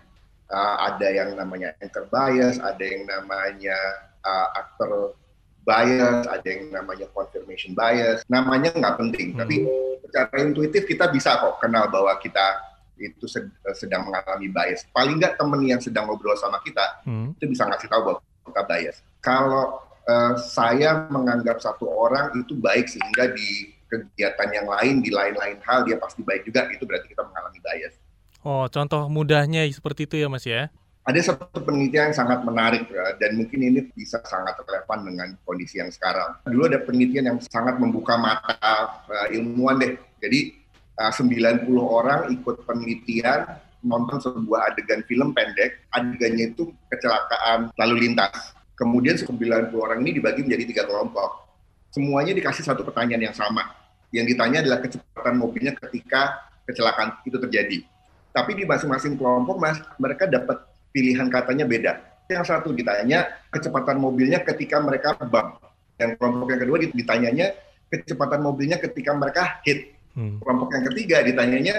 Uh, 0.50 0.76
ada 0.90 1.06
yang 1.06 1.38
namanya 1.38 1.78
anchor 1.78 2.10
bias, 2.10 2.58
ada 2.58 2.82
yang 2.82 3.06
namanya 3.06 3.78
uh, 4.26 4.50
actor 4.58 5.14
bias, 5.62 6.26
ada 6.26 6.46
yang 6.46 6.74
namanya 6.74 7.06
confirmation 7.14 7.70
bias. 7.72 8.26
Namanya 8.26 8.74
nggak 8.74 8.96
penting, 8.98 9.34
hmm. 9.34 9.38
tapi 9.38 9.56
secara 10.02 10.34
intuitif 10.42 10.82
kita 10.90 11.06
bisa 11.14 11.38
kok 11.38 11.62
kenal 11.62 11.86
bahwa 11.86 12.10
kita 12.18 12.66
itu 13.00 13.24
eh, 13.40 13.76
sedang 13.78 14.10
mengalami 14.10 14.50
bias. 14.50 14.84
Paling 14.92 15.22
nggak 15.22 15.38
temen 15.40 15.60
yang 15.64 15.80
sedang 15.80 16.10
ngobrol 16.10 16.36
sama 16.36 16.60
kita 16.60 17.00
hmm. 17.06 17.38
itu 17.38 17.44
bisa 17.48 17.64
ngasih 17.70 17.88
tahu 17.88 18.02
bahwa 18.10 18.18
kita 18.20 18.62
bias. 18.66 18.96
Kalau 19.22 19.80
uh, 20.08 20.34
saya 20.36 21.08
menganggap 21.08 21.62
satu 21.62 21.88
orang 21.88 22.34
itu 22.36 22.58
baik 22.58 22.90
sehingga 22.90 23.32
di 23.32 23.72
kegiatan 23.90 24.48
yang 24.54 24.66
lain, 24.70 25.02
di 25.02 25.10
lain-lain 25.10 25.58
hal 25.66 25.82
dia 25.82 25.98
pasti 25.98 26.22
baik 26.22 26.46
juga, 26.46 26.70
itu 26.70 26.86
berarti 26.86 27.10
kita 27.10 27.26
mengalami 27.26 27.58
bias. 27.58 27.94
Oh, 28.40 28.64
contoh 28.72 29.04
mudahnya 29.12 29.68
seperti 29.68 30.08
itu 30.08 30.16
ya 30.16 30.28
Mas 30.32 30.48
ya? 30.48 30.72
Ada 31.04 31.32
satu 31.32 31.60
penelitian 31.64 32.12
yang 32.12 32.16
sangat 32.16 32.44
menarik 32.44 32.84
ya, 32.88 33.16
dan 33.16 33.40
mungkin 33.40 33.60
ini 33.64 33.88
bisa 33.96 34.20
sangat 34.24 34.56
relevan 34.64 35.08
dengan 35.08 35.28
kondisi 35.48 35.80
yang 35.80 35.88
sekarang. 35.88 36.36
Dulu 36.44 36.68
ada 36.68 36.80
penelitian 36.84 37.24
yang 37.34 37.38
sangat 37.40 37.80
membuka 37.80 38.20
mata 38.20 39.00
uh, 39.08 39.28
ilmuwan 39.32 39.80
deh. 39.80 39.96
Jadi 40.20 40.60
uh, 41.00 41.12
90 41.12 41.66
orang 41.80 42.28
ikut 42.32 42.68
penelitian 42.68 43.48
nonton 43.80 44.20
sebuah 44.20 44.72
adegan 44.72 45.00
film 45.08 45.32
pendek, 45.32 45.88
adegannya 45.92 46.52
itu 46.52 46.68
kecelakaan 46.92 47.72
lalu 47.80 48.08
lintas. 48.08 48.52
Kemudian 48.76 49.16
90 49.16 49.72
orang 49.76 49.98
ini 50.04 50.20
dibagi 50.20 50.44
menjadi 50.44 50.64
tiga 50.68 50.82
kelompok. 50.88 51.48
Semuanya 51.92 52.32
dikasih 52.32 52.64
satu 52.64 52.84
pertanyaan 52.86 53.32
yang 53.32 53.36
sama. 53.36 53.72
Yang 54.12 54.36
ditanya 54.36 54.64
adalah 54.64 54.78
kecepatan 54.84 55.36
mobilnya 55.36 55.72
ketika 55.76 56.38
kecelakaan 56.68 57.18
itu 57.26 57.36
terjadi. 57.36 57.78
Tapi 58.30 58.54
di 58.54 58.64
masing-masing 58.64 59.18
kelompok 59.18 59.58
mas, 59.58 59.82
mereka 59.98 60.30
dapat 60.30 60.62
pilihan 60.94 61.26
katanya 61.26 61.66
beda. 61.66 61.92
Yang 62.30 62.46
satu 62.46 62.70
ditanya 62.70 63.26
kecepatan 63.50 63.98
mobilnya 63.98 64.42
ketika 64.46 64.78
mereka 64.78 65.18
bump. 65.18 65.58
Yang 65.98 66.16
kelompok 66.16 66.48
yang 66.54 66.60
kedua 66.62 66.76
ditanyanya 66.78 67.46
kecepatan 67.90 68.40
mobilnya 68.40 68.78
ketika 68.78 69.10
mereka 69.18 69.42
hit. 69.66 69.98
Hmm. 70.14 70.38
Kelompok 70.38 70.70
yang 70.74 70.84
ketiga 70.86 71.16
ditanyanya 71.26 71.74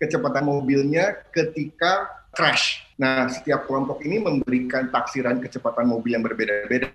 kecepatan 0.00 0.44
mobilnya 0.48 1.04
ketika 1.28 2.08
crash. 2.32 2.88
Nah, 2.96 3.28
setiap 3.28 3.68
kelompok 3.68 4.00
ini 4.04 4.16
memberikan 4.20 4.88
taksiran 4.88 5.40
kecepatan 5.44 5.84
mobil 5.84 6.16
yang 6.16 6.24
berbeda-beda. 6.24 6.92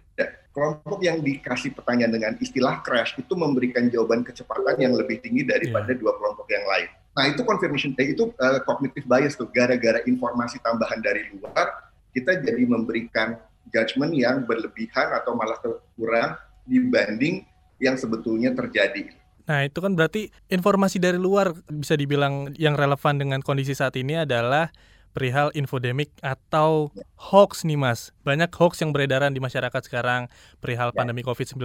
Kelompok 0.55 1.03
yang 1.03 1.19
dikasih 1.19 1.75
pertanyaan 1.75 2.13
dengan 2.15 2.33
istilah 2.39 2.79
crash 2.81 3.13
itu 3.19 3.33
memberikan 3.35 3.91
jawaban 3.91 4.23
kecepatan 4.23 4.79
yang 4.79 4.95
lebih 4.95 5.19
tinggi 5.19 5.43
daripada 5.43 5.91
yeah. 5.91 5.99
dua 5.99 6.11
kelompok 6.15 6.47
yang 6.47 6.65
lain. 6.65 6.89
Nah, 7.15 7.31
itu 7.31 7.47
confirmation 7.47 7.95
eh, 7.95 8.11
itu 8.11 8.27
uh, 8.35 8.59
cognitive 8.67 9.07
bias 9.07 9.39
tuh. 9.39 9.47
Gara-gara 9.55 10.03
informasi 10.03 10.59
tambahan 10.59 10.99
dari 10.99 11.31
luar, 11.31 11.91
kita 12.11 12.43
jadi 12.43 12.63
memberikan 12.67 13.39
judgement 13.71 14.11
yang 14.11 14.43
berlebihan 14.43 15.15
atau 15.15 15.31
malah 15.33 15.55
kurang 15.95 16.35
dibanding 16.67 17.47
yang 17.79 17.95
sebetulnya 17.95 18.51
terjadi. 18.51 19.15
Nah, 19.45 19.63
itu 19.63 19.77
kan 19.77 19.93
berarti 19.93 20.33
informasi 20.49 20.97
dari 20.97 21.15
luar 21.21 21.53
bisa 21.69 21.93
dibilang 21.95 22.51
yang 22.57 22.75
relevan 22.75 23.21
dengan 23.21 23.39
kondisi 23.39 23.77
saat 23.77 23.93
ini 23.95 24.25
adalah 24.25 24.73
perihal 25.15 25.47
infodemik 25.55 26.11
atau 26.19 26.91
hoax 27.15 27.63
nih 27.63 27.79
Mas. 27.79 28.11
Banyak 28.27 28.51
hoax 28.51 28.83
yang 28.83 28.91
beredaran 28.91 29.31
di 29.31 29.39
masyarakat 29.39 29.87
sekarang 29.87 30.27
perihal 30.59 30.91
ya. 30.91 30.97
pandemi 30.99 31.23
COVID-19. 31.23 31.61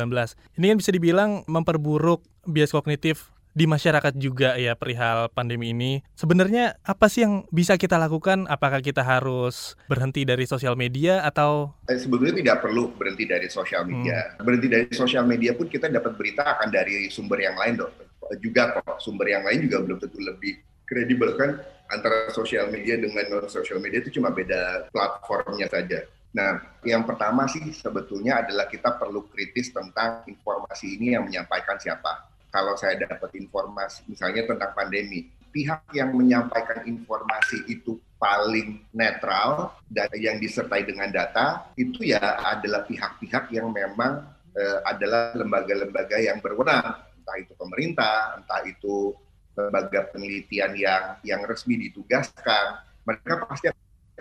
Ini 0.61 0.65
kan 0.71 0.77
bisa 0.79 0.95
dibilang 0.95 1.43
memperburuk 1.51 2.23
bias 2.47 2.71
kognitif 2.71 3.35
di 3.51 3.67
masyarakat 3.67 4.15
juga 4.17 4.55
ya 4.57 4.79
perihal 4.79 5.31
pandemi 5.33 5.75
ini. 5.75 6.01
Sebenarnya 6.15 6.79
apa 6.87 7.11
sih 7.11 7.27
yang 7.27 7.47
bisa 7.51 7.75
kita 7.75 7.99
lakukan? 7.99 8.47
Apakah 8.47 8.79
kita 8.79 9.03
harus 9.03 9.75
berhenti 9.91 10.23
dari 10.23 10.47
sosial 10.47 10.79
media 10.79 11.27
atau 11.27 11.75
eh, 11.91 11.99
sebetulnya 11.99 12.39
tidak 12.39 12.57
perlu 12.63 12.95
berhenti 12.95 13.27
dari 13.27 13.51
sosial 13.51 13.87
media. 13.87 14.39
Hmm. 14.39 14.47
Berhenti 14.47 14.69
dari 14.71 14.87
sosial 14.95 15.27
media 15.27 15.55
pun 15.55 15.67
kita 15.67 15.91
dapat 15.91 16.15
berita 16.15 16.47
akan 16.59 16.69
dari 16.71 17.11
sumber 17.11 17.43
yang 17.43 17.59
lain 17.59 17.83
dong. 17.83 17.93
Juga 18.39 18.79
kok 18.79 19.03
sumber 19.03 19.27
yang 19.35 19.43
lain 19.43 19.67
juga 19.67 19.83
belum 19.83 19.99
tentu 19.99 20.23
lebih 20.23 20.63
kredibel 20.87 21.35
kan 21.35 21.59
antara 21.91 22.31
sosial 22.31 22.71
media 22.71 22.95
dengan 22.95 23.27
non 23.27 23.51
sosial 23.51 23.83
media 23.83 23.99
itu 23.99 24.15
cuma 24.15 24.31
beda 24.31 24.91
platformnya 24.95 25.67
saja. 25.67 26.07
Nah, 26.31 26.63
yang 26.87 27.03
pertama 27.03 27.51
sih 27.51 27.75
sebetulnya 27.75 28.47
adalah 28.47 28.71
kita 28.71 28.95
perlu 28.95 29.27
kritis 29.35 29.75
tentang 29.75 30.23
informasi 30.31 30.95
ini 30.95 31.19
yang 31.19 31.27
menyampaikan 31.27 31.75
siapa 31.83 32.30
kalau 32.51 32.75
saya 32.75 32.99
dapat 32.99 33.31
informasi 33.39 34.07
misalnya 34.11 34.47
tentang 34.47 34.75
pandemi, 34.75 35.31
pihak 35.51 35.91
yang 35.95 36.15
menyampaikan 36.15 36.87
informasi 36.87 37.67
itu 37.67 37.99
paling 38.21 38.85
netral 38.93 39.75
dan 39.91 40.11
yang 40.15 40.37
disertai 40.37 40.85
dengan 40.85 41.11
data 41.11 41.67
itu 41.75 42.05
ya 42.05 42.21
adalah 42.43 42.85
pihak-pihak 42.85 43.51
yang 43.51 43.73
memang 43.73 44.27
uh, 44.55 44.79
adalah 44.87 45.35
lembaga-lembaga 45.35 46.21
yang 46.21 46.39
berwenang, 46.39 47.01
entah 47.01 47.37
itu 47.41 47.53
pemerintah, 47.57 48.39
entah 48.39 48.61
itu 48.67 49.15
lembaga 49.57 50.11
penelitian 50.15 50.73
yang 50.79 51.03
yang 51.27 51.41
resmi 51.47 51.91
ditugaskan. 51.91 52.83
Mereka 53.09 53.49
pasti 53.49 53.73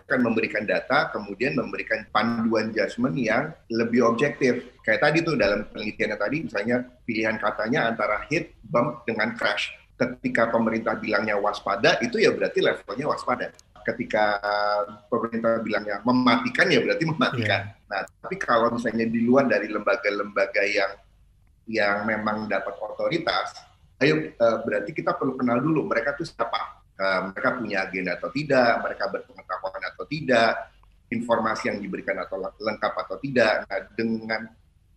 akan 0.10 0.26
memberikan 0.26 0.66
data, 0.66 1.14
kemudian 1.14 1.54
memberikan 1.54 2.02
panduan 2.10 2.74
judgement 2.74 3.14
yang 3.14 3.54
lebih 3.70 4.10
objektif. 4.10 4.74
Kayak 4.82 5.06
tadi 5.06 5.18
tuh 5.22 5.38
dalam 5.38 5.70
penelitiannya 5.70 6.18
tadi, 6.18 6.38
misalnya 6.50 6.82
pilihan 7.06 7.38
katanya 7.38 7.94
antara 7.94 8.26
hit, 8.26 8.58
bump, 8.66 9.06
dengan 9.06 9.38
crash. 9.38 9.70
Ketika 9.94 10.50
pemerintah 10.50 10.98
bilangnya 10.98 11.38
waspada, 11.38 12.02
itu 12.02 12.18
ya 12.18 12.34
berarti 12.34 12.66
levelnya 12.66 13.06
waspada. 13.06 13.54
Ketika 13.86 14.42
pemerintah 15.14 15.62
bilangnya 15.62 16.02
mematikan, 16.02 16.66
ya 16.74 16.82
berarti 16.82 17.06
mematikan. 17.06 17.62
Yeah. 17.70 17.88
Nah, 17.94 18.02
tapi 18.26 18.36
kalau 18.42 18.74
misalnya 18.74 19.06
di 19.06 19.22
luar 19.22 19.46
dari 19.46 19.70
lembaga-lembaga 19.70 20.64
yang 20.66 20.92
yang 21.70 22.10
memang 22.10 22.50
dapat 22.50 22.74
otoritas, 22.82 23.54
ayo 24.02 24.34
uh, 24.42 24.58
berarti 24.66 24.90
kita 24.90 25.14
perlu 25.14 25.38
kenal 25.38 25.62
dulu 25.62 25.86
mereka 25.86 26.18
tuh 26.18 26.26
siapa 26.26 26.79
uh, 27.00 27.32
mereka 27.32 27.50
punya 27.56 27.88
agenda 27.88 28.20
atau 28.20 28.30
tidak, 28.30 28.84
mereka 28.84 29.08
berpengetahuan 29.08 29.84
atau 29.96 30.04
tidak, 30.06 30.52
informasi 31.10 31.74
yang 31.74 31.80
diberikan 31.82 32.20
atau 32.22 32.38
lengkap 32.38 32.94
atau 32.94 33.18
tidak. 33.18 33.66
Nah, 33.66 33.80
dengan 33.96 34.42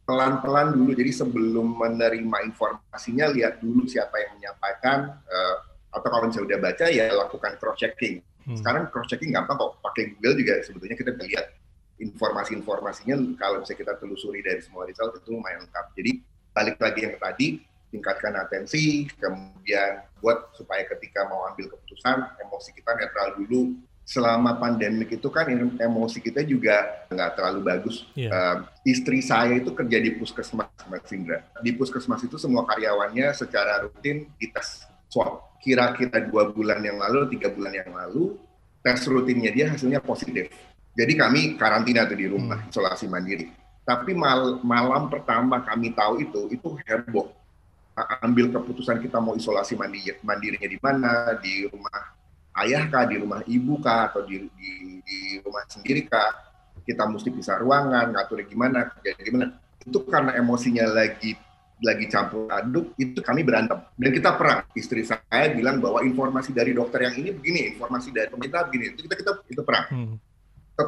pelan-pelan 0.02 0.74
dulu, 0.74 0.92
jadi 0.92 1.12
sebelum 1.14 1.78
menerima 1.78 2.38
informasinya, 2.52 3.30
lihat 3.30 3.62
dulu 3.62 3.86
siapa 3.86 4.18
yang 4.18 4.36
menyampaikan, 4.36 5.14
uh, 5.24 5.56
atau 5.94 6.08
kalau 6.10 6.28
misalnya 6.28 6.56
udah 6.56 6.60
baca, 6.60 6.84
ya 6.90 7.04
lakukan 7.14 7.52
cross-checking. 7.56 8.20
Hmm. 8.42 8.58
Sekarang 8.58 8.90
cross-checking 8.90 9.30
gampang 9.30 9.54
kok, 9.54 9.78
pakai 9.80 10.18
Google 10.18 10.42
juga 10.42 10.54
sebetulnya 10.66 10.96
kita 10.98 11.14
bisa 11.14 11.24
lihat 11.30 11.46
informasi-informasinya, 12.02 13.38
kalau 13.38 13.62
misalnya 13.62 13.80
kita 13.86 13.92
telusuri 14.02 14.42
dari 14.42 14.58
semua 14.58 14.82
result, 14.84 15.22
itu 15.22 15.38
lumayan 15.38 15.62
lengkap. 15.62 15.86
Jadi, 15.94 16.12
balik 16.50 16.76
lagi 16.82 17.00
yang 17.06 17.16
tadi, 17.16 17.48
tingkatkan 17.92 18.32
atensi, 18.40 19.04
kemudian 19.20 20.08
buat 20.24 20.56
supaya 20.56 20.88
ketika 20.88 21.28
mau 21.28 21.44
ambil 21.52 21.68
keputusan, 21.68 22.24
emosi 22.40 22.72
kita 22.72 22.96
netral 22.96 23.36
dulu. 23.36 23.76
Selama 24.02 24.58
pandemik 24.58 25.14
itu 25.14 25.30
kan 25.30 25.46
emosi 25.78 26.18
kita 26.18 26.42
juga 26.42 27.06
nggak 27.06 27.38
terlalu 27.38 27.60
bagus. 27.62 28.02
Yeah. 28.18 28.26
Iya. 28.26 28.30
Uh, 28.34 28.56
istri 28.82 29.22
saya 29.22 29.54
itu 29.54 29.70
kerja 29.70 30.02
di 30.02 30.10
puskesmas, 30.18 30.74
Mas 30.90 31.06
Indra. 31.14 31.46
Di 31.62 31.70
puskesmas 31.70 32.18
itu 32.26 32.34
semua 32.34 32.66
karyawannya 32.66 33.30
secara 33.30 33.86
rutin 33.86 34.26
dites 34.42 34.82
swab. 35.06 35.54
Kira-kira 35.62 36.18
dua 36.18 36.50
bulan 36.50 36.82
yang 36.82 36.98
lalu, 36.98 37.30
tiga 37.30 37.54
bulan 37.54 37.78
yang 37.78 37.94
lalu, 37.94 38.34
tes 38.82 39.06
rutinnya 39.06 39.54
dia 39.54 39.70
hasilnya 39.70 40.02
positif. 40.02 40.50
Jadi 40.98 41.12
kami 41.14 41.40
karantina 41.54 42.02
tuh 42.02 42.18
di 42.18 42.26
rumah, 42.26 42.58
hmm. 42.58 42.74
isolasi 42.74 43.06
mandiri. 43.06 43.54
Tapi 43.86 44.18
mal 44.18 44.58
malam 44.66 45.06
pertama 45.06 45.62
kami 45.62 45.94
tahu 45.94 46.26
itu, 46.26 46.50
itu 46.50 46.68
heboh 46.82 47.30
ambil 48.24 48.48
keputusan 48.48 49.00
kita 49.04 49.20
mau 49.20 49.36
isolasi 49.36 49.76
mandiri, 49.76 50.16
mandirinya 50.24 50.68
di 50.68 50.78
mana, 50.80 51.12
di 51.36 51.68
rumah 51.68 52.16
ayah 52.64 52.88
kah, 52.88 53.04
di 53.04 53.16
rumah 53.20 53.40
ibu 53.44 53.76
kah, 53.80 54.12
atau 54.12 54.24
di, 54.24 54.48
di, 54.56 54.70
di 55.04 55.18
rumah 55.44 55.64
sendiri 55.68 56.08
kah, 56.08 56.32
kita 56.82 57.04
mesti 57.04 57.28
pisah 57.28 57.60
ruangan, 57.60 58.16
ngatur 58.16 58.42
gimana, 58.48 58.88
kerja 58.96 59.12
gimana. 59.20 59.46
Itu 59.84 60.02
karena 60.08 60.32
emosinya 60.38 60.88
lagi 60.88 61.36
lagi 61.82 62.06
campur 62.06 62.46
aduk, 62.46 62.94
itu 62.94 63.18
kami 63.20 63.42
berantem. 63.42 63.82
Dan 63.98 64.10
kita 64.14 64.38
perang. 64.38 64.62
Istri 64.70 65.02
saya 65.02 65.50
bilang 65.50 65.82
bahwa 65.82 66.06
informasi 66.06 66.54
dari 66.54 66.70
dokter 66.70 67.10
yang 67.10 67.18
ini 67.18 67.34
begini, 67.34 67.74
informasi 67.74 68.14
dari 68.14 68.30
pemerintah 68.30 68.70
begini. 68.70 68.94
Itu 68.94 69.02
kita 69.02 69.14
kita 69.18 69.32
itu 69.50 69.62
perang. 69.66 69.86
Hmm 69.90 70.31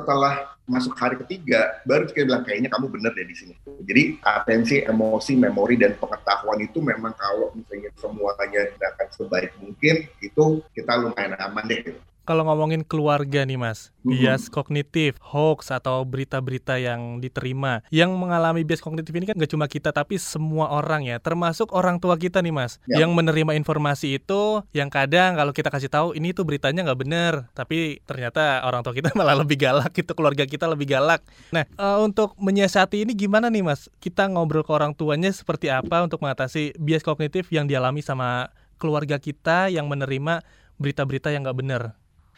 setelah 0.03 0.35
masuk 0.65 0.97
hari 0.97 1.21
ketiga 1.21 1.77
baru 1.85 2.09
kita 2.09 2.25
bilang 2.25 2.41
kayaknya 2.41 2.73
kamu 2.73 2.89
bener 2.89 3.13
deh 3.13 3.29
di 3.29 3.37
sini. 3.37 3.55
Jadi 3.85 4.03
atensi, 4.25 4.81
emosi, 4.81 5.37
memori 5.37 5.77
dan 5.77 5.93
pengetahuan 6.01 6.59
itu 6.65 6.81
memang 6.81 7.13
kalau 7.21 7.53
misalnya 7.53 7.93
semuanya 8.01 8.73
akan 8.73 9.09
sebaik 9.13 9.53
mungkin 9.61 10.09
itu 10.25 10.45
kita 10.73 10.93
lumayan 11.05 11.37
aman 11.37 11.65
deh. 11.69 11.81
Gitu 11.85 12.01
kalau 12.25 12.49
ngomongin 12.49 12.83
keluarga 12.83 13.45
nih 13.45 13.61
mas, 13.61 13.93
bias 14.01 14.49
kognitif, 14.49 15.21
hoax 15.21 15.69
atau 15.69 16.03
berita-berita 16.09 16.81
yang 16.81 17.21
diterima, 17.21 17.85
yang 17.93 18.17
mengalami 18.17 18.65
bias 18.65 18.81
kognitif 18.81 19.13
ini 19.13 19.29
kan 19.29 19.37
gak 19.37 19.53
cuma 19.53 19.69
kita 19.69 19.93
tapi 19.93 20.17
semua 20.17 20.73
orang 20.73 21.05
ya, 21.05 21.21
termasuk 21.21 21.71
orang 21.77 22.01
tua 22.01 22.17
kita 22.17 22.41
nih 22.41 22.53
mas, 22.57 22.81
ya. 22.89 23.05
yang 23.05 23.13
menerima 23.13 23.53
informasi 23.61 24.17
itu, 24.19 24.65
yang 24.73 24.89
kadang 24.89 25.37
kalau 25.37 25.53
kita 25.53 25.69
kasih 25.69 25.93
tahu 25.93 26.09
ini 26.17 26.33
tuh 26.33 26.49
beritanya 26.49 26.83
nggak 26.89 27.01
bener, 27.01 27.33
tapi 27.53 28.01
ternyata 28.09 28.65
orang 28.65 28.81
tua 28.81 28.97
kita 28.97 29.13
malah 29.19 29.37
lebih 29.45 29.61
galak 29.61 29.93
gitu, 29.93 30.17
keluarga 30.17 30.49
kita 30.49 30.65
lebih 30.65 30.91
galak. 30.97 31.21
Nah 31.53 31.69
uh, 31.77 32.01
untuk 32.01 32.35
menyiasati 32.41 33.05
ini 33.05 33.13
gimana 33.13 33.53
nih 33.53 33.63
mas? 33.63 33.93
Kita 34.01 34.27
ngobrol 34.27 34.65
ke 34.65 34.73
orang 34.73 34.97
tuanya 34.97 35.29
seperti 35.29 35.69
apa 35.69 36.01
untuk 36.01 36.25
mengatasi 36.25 36.75
bias 36.81 37.05
kognitif 37.05 37.53
yang 37.53 37.69
dialami 37.69 38.01
sama 38.01 38.49
keluarga 38.81 39.21
kita 39.21 39.71
yang 39.71 39.87
menerima 39.87 40.43
berita-berita 40.79 41.31
yang 41.31 41.47
nggak 41.47 41.59
bener? 41.59 41.83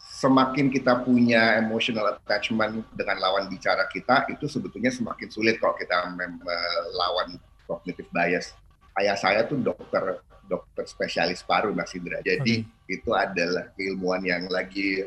Semakin 0.07 0.71
kita 0.71 1.03
punya 1.03 1.59
emotional 1.59 2.15
attachment 2.15 2.81
dengan 2.95 3.17
lawan 3.21 3.45
bicara 3.51 3.85
kita, 3.91 4.25
itu 4.31 4.47
sebetulnya 4.47 4.89
semakin 4.89 5.27
sulit 5.29 5.59
kalau 5.61 5.75
kita 5.75 5.93
melawan 6.15 7.37
cognitive 7.67 8.09
bias. 8.09 8.55
Ayah 8.97 9.13
saya 9.13 9.45
tuh 9.45 9.61
dokter 9.61 10.23
dokter 10.47 10.87
spesialis 10.87 11.43
paru 11.43 11.75
Mas 11.75 11.93
Indra. 11.93 12.23
Jadi 12.23 12.63
okay. 12.63 12.95
itu 12.97 13.11
adalah 13.13 13.69
keilmuan 13.75 14.23
yang 14.23 14.47
lagi 14.47 15.05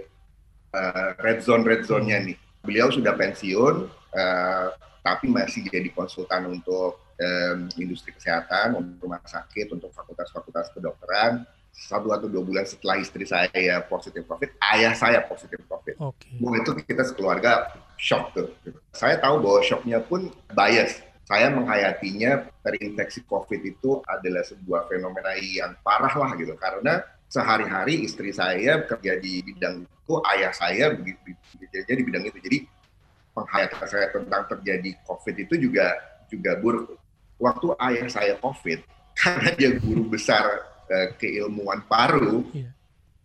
uh, 0.76 1.16
red 1.19 1.42
zone 1.42 1.64
red 1.64 1.83
zone-nya 1.88 2.21
hmm. 2.21 2.26
nih. 2.30 2.38
Beliau 2.61 2.92
sudah 2.92 3.16
pensiun, 3.16 3.88
uh, 4.14 4.69
tapi 5.00 5.33
masih 5.33 5.64
jadi 5.64 5.88
konsultan 5.97 6.45
untuk 6.52 7.00
um, 7.16 7.59
industri 7.80 8.12
kesehatan, 8.12 8.76
untuk 8.76 9.09
rumah 9.09 9.25
sakit, 9.25 9.73
untuk 9.73 9.90
fakultas-fakultas 9.97 10.71
kedokteran 10.76 11.49
satu 11.73 12.12
atau 12.12 12.27
dua 12.29 12.43
bulan 12.45 12.67
setelah 12.67 13.00
istri 13.00 13.25
saya 13.25 13.83
positif 13.87 14.27
COVID, 14.29 14.50
ayah 14.75 14.93
saya 14.93 15.25
positif 15.25 15.59
COVID. 15.65 15.97
Oke. 16.03 16.29
Wah 16.43 16.55
itu 16.59 16.71
kita 16.85 17.03
sekeluarga 17.09 17.73
shock 17.97 18.37
tuh. 18.37 18.53
Saya 18.93 19.17
tahu 19.19 19.41
bahwa 19.43 19.61
shocknya 19.65 19.99
pun 20.03 20.29
bias. 20.53 21.03
Saya 21.31 21.47
menghayatinya 21.55 22.50
terinfeksi 22.67 23.23
COVID 23.23 23.61
itu 23.62 24.03
adalah 24.11 24.43
sebuah 24.43 24.91
fenomena 24.91 25.31
yang 25.39 25.79
parah 25.87 26.11
lah 26.11 26.35
gitu. 26.35 26.59
Karena 26.59 27.07
sehari-hari 27.31 28.03
istri 28.03 28.35
saya 28.35 28.83
kerja 28.83 29.15
di 29.23 29.39
bidang 29.39 29.87
itu, 29.87 30.15
ayah 30.35 30.50
saya 30.50 30.91
begitu 30.91 31.39
bekerja 31.55 31.93
di 31.95 32.03
bidang 32.03 32.25
itu. 32.27 32.39
Jadi 32.43 32.59
penghayatan 33.31 33.87
saya 33.87 34.07
tentang 34.11 34.43
terjadi 34.50 34.91
COVID 35.07 35.35
itu 35.39 35.55
juga 35.71 35.95
juga 36.27 36.59
buruk. 36.59 36.99
Waktu 37.39 37.79
ayah 37.79 38.07
saya 38.11 38.35
COVID, 38.43 38.79
karena 39.23 39.50
dia 39.55 39.71
guru 39.79 40.11
besar 40.11 40.67
uh, 40.90 41.09
keilmuan 41.16 41.87
paru, 41.87 42.44
Iya. 42.50 42.70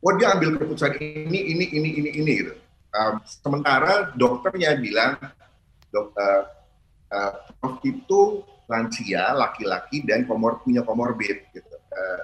oh 0.05 0.13
dia 0.15 0.37
ambil 0.37 0.55
keputusan 0.61 0.95
ini, 1.01 1.39
ini, 1.57 1.65
ini, 1.73 1.89
ini, 1.97 2.09
ini 2.21 2.31
gitu. 2.45 2.53
Um, 2.95 3.19
sementara 3.27 4.15
dokternya 4.15 4.79
bilang, 4.79 5.19
dok, 5.91 6.15
uh, 6.15 6.43
uh, 7.11 7.31
Prof 7.59 7.83
itu 7.83 8.45
lansia, 8.71 9.35
laki-laki 9.35 10.05
dan 10.07 10.23
komor 10.23 10.63
punya 10.63 10.79
komorbid. 10.85 11.43
Gitu. 11.51 11.75
Uh, 11.91 12.21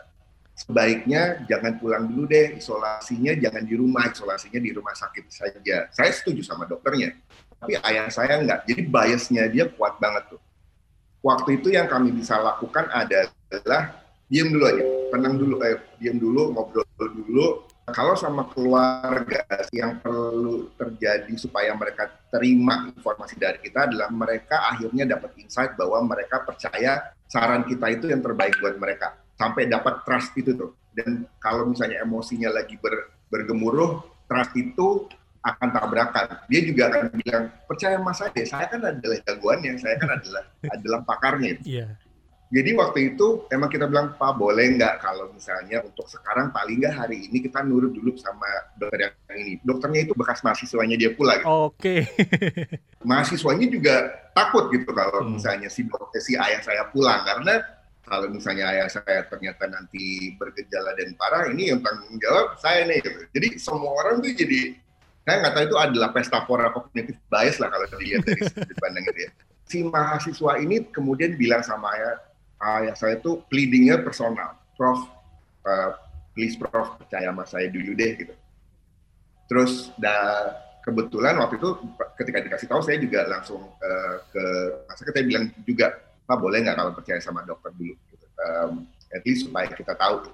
sebaiknya 0.55 1.43
jangan 1.49 1.75
pulang 1.81 2.07
dulu 2.07 2.29
deh, 2.29 2.55
isolasinya 2.55 3.35
jangan 3.35 3.63
di 3.65 3.75
rumah, 3.75 4.07
isolasinya 4.07 4.61
di 4.61 4.71
rumah 4.71 4.95
sakit 4.95 5.25
saja. 5.27 5.89
Saya 5.91 6.11
setuju 6.13 6.45
sama 6.45 6.69
dokternya, 6.69 7.17
tapi 7.59 7.75
ayah 7.81 8.07
saya 8.07 8.39
enggak. 8.39 8.63
Jadi 8.69 8.81
biasnya 8.87 9.43
dia 9.51 9.65
kuat 9.67 9.97
banget 9.99 10.37
tuh. 10.37 10.41
Waktu 11.21 11.61
itu 11.61 11.69
yang 11.69 11.85
kami 11.85 12.09
bisa 12.15 12.39
lakukan 12.41 12.89
adalah 12.89 13.93
diam 14.25 14.49
dulu 14.49 14.65
aja, 14.65 14.83
tenang 15.11 15.35
dulu, 15.35 15.55
eh, 15.61 15.77
diam 15.99 16.17
dulu, 16.17 16.55
ngobrol 16.55 16.87
dulu. 16.97 17.67
Kalau 17.91 18.15
sama 18.15 18.47
keluarga 18.55 19.43
yang 19.75 19.99
perlu 19.99 20.71
terjadi 20.79 21.33
supaya 21.35 21.75
mereka 21.75 22.07
terima 22.31 22.87
informasi 22.87 23.35
dari 23.35 23.59
kita 23.59 23.91
adalah 23.91 24.07
mereka 24.07 24.71
akhirnya 24.71 25.03
dapat 25.03 25.35
insight 25.35 25.75
bahwa 25.75 25.99
mereka 26.07 26.39
percaya 26.47 27.11
saran 27.27 27.67
kita 27.67 27.91
itu 27.91 28.07
yang 28.07 28.23
terbaik 28.23 28.55
buat 28.63 28.79
mereka 28.79 29.19
sampai 29.35 29.67
dapat 29.67 30.07
trust 30.07 30.31
itu 30.39 30.55
tuh. 30.55 30.71
Dan 30.95 31.27
kalau 31.43 31.67
misalnya 31.67 32.03
emosinya 32.03 32.51
lagi 32.51 32.79
ber, 32.79 33.11
bergemuruh, 33.27 34.03
trust 34.29 34.55
itu 34.55 35.11
akan 35.41 35.69
tabrakan. 35.73 36.25
Dia 36.47 36.61
juga 36.63 36.93
akan 36.93 37.03
bilang 37.17 37.45
percaya 37.65 37.97
mas 37.97 38.21
saya, 38.21 38.43
saya 38.45 38.65
kan 38.69 38.81
adalah 38.85 39.17
jagoannya, 39.25 39.73
saya 39.81 39.95
kan 39.97 40.09
adalah 40.21 40.43
adalah 40.69 40.99
pakarnya. 41.03 41.57
Iya. 41.65 41.87
Jadi 42.51 42.75
waktu 42.75 43.15
itu 43.15 43.47
emang 43.47 43.71
kita 43.71 43.87
bilang 43.87 44.11
Pak 44.19 44.35
boleh 44.35 44.75
nggak 44.75 44.99
kalau 44.99 45.31
misalnya 45.31 45.79
untuk 45.87 46.03
sekarang 46.11 46.51
paling 46.51 46.83
nggak 46.83 46.91
hari 46.91 47.31
ini 47.31 47.39
kita 47.39 47.63
nurut 47.63 47.95
dulu 47.95 48.11
sama 48.19 48.43
dokter 48.75 49.07
yang 49.07 49.39
ini. 49.39 49.53
Dokternya 49.63 50.03
itu 50.03 50.13
bekas 50.19 50.43
mahasiswanya 50.43 50.99
dia 50.99 51.15
pula. 51.15 51.39
Gitu. 51.39 51.47
Oke. 51.47 51.95
Mahasiswanya 53.07 53.65
juga 53.71 54.11
takut 54.35 54.67
gitu 54.69 54.91
kalau 54.91 55.23
Hmm. 55.23 55.39
misalnya 55.39 55.71
si 55.71 55.87
dokter 55.87 56.19
si 56.19 56.35
ayah 56.35 56.59
saya 56.59 56.85
pulang 56.91 57.23
karena 57.23 57.63
kalau 58.03 58.27
misalnya 58.27 58.67
ayah 58.67 58.91
saya 58.91 59.23
ternyata 59.31 59.71
nanti 59.71 60.35
bergejala 60.35 60.91
dan 60.99 61.15
parah 61.15 61.47
ini 61.47 61.71
yang 61.71 61.79
tanggung 61.79 62.19
jawab 62.19 62.59
saya 62.59 62.83
nih. 62.83 62.99
Gitu. 62.99 63.19
Jadi 63.31 63.47
semua 63.63 63.95
orang 63.95 64.19
tuh 64.19 64.35
jadi 64.35 64.75
saya 65.23 65.35
nggak 65.39 65.53
tahu 65.55 65.63
itu 65.71 65.77
adalah 65.79 66.09
pesta 66.11 66.43
pora 66.43 66.67
kognitif 66.75 67.15
bias 67.31 67.63
lah 67.63 67.71
kalau 67.71 67.87
dilihat 67.95 68.27
dari 68.27 68.41
sudut 68.43 68.75
pandang 68.75 69.07
itu 69.07 69.19
ya. 69.23 69.31
Si 69.63 69.77
mahasiswa 69.87 70.51
ini 70.59 70.83
kemudian 70.91 71.39
bilang 71.39 71.63
sama 71.63 71.95
ayah, 71.95 72.19
ayah 72.61 72.93
saya 72.93 73.17
tuh 73.17 73.41
pleadingnya 73.49 74.05
personal, 74.05 74.53
Prof, 74.77 75.01
uh, 75.65 75.91
please 76.37 76.55
Prof 76.55 77.01
percaya 77.01 77.33
sama 77.33 77.43
saya 77.49 77.67
dulu 77.73 77.97
deh 77.97 78.11
gitu. 78.21 78.33
Terus 79.49 79.91
da, 79.99 80.15
kebetulan 80.85 81.35
waktu 81.41 81.59
itu 81.59 81.69
ketika 82.17 82.39
dikasih 82.39 82.67
tahu 82.69 82.81
saya 82.85 82.97
juga 83.01 83.27
langsung 83.27 83.61
uh, 83.61 84.15
ke 84.31 84.43
masa 84.87 85.01
kita 85.05 85.21
bilang 85.25 85.51
juga 85.65 85.93
Pak 86.25 86.37
boleh 86.39 86.63
nggak 86.63 86.77
kalau 86.77 86.91
percaya 86.95 87.19
sama 87.19 87.43
dokter 87.43 87.75
dulu, 87.75 87.91
gitu. 88.13 88.25
um, 88.39 88.87
at 89.11 89.21
least 89.27 89.49
supaya 89.49 89.67
kita 89.67 89.91
tahu. 89.97 90.31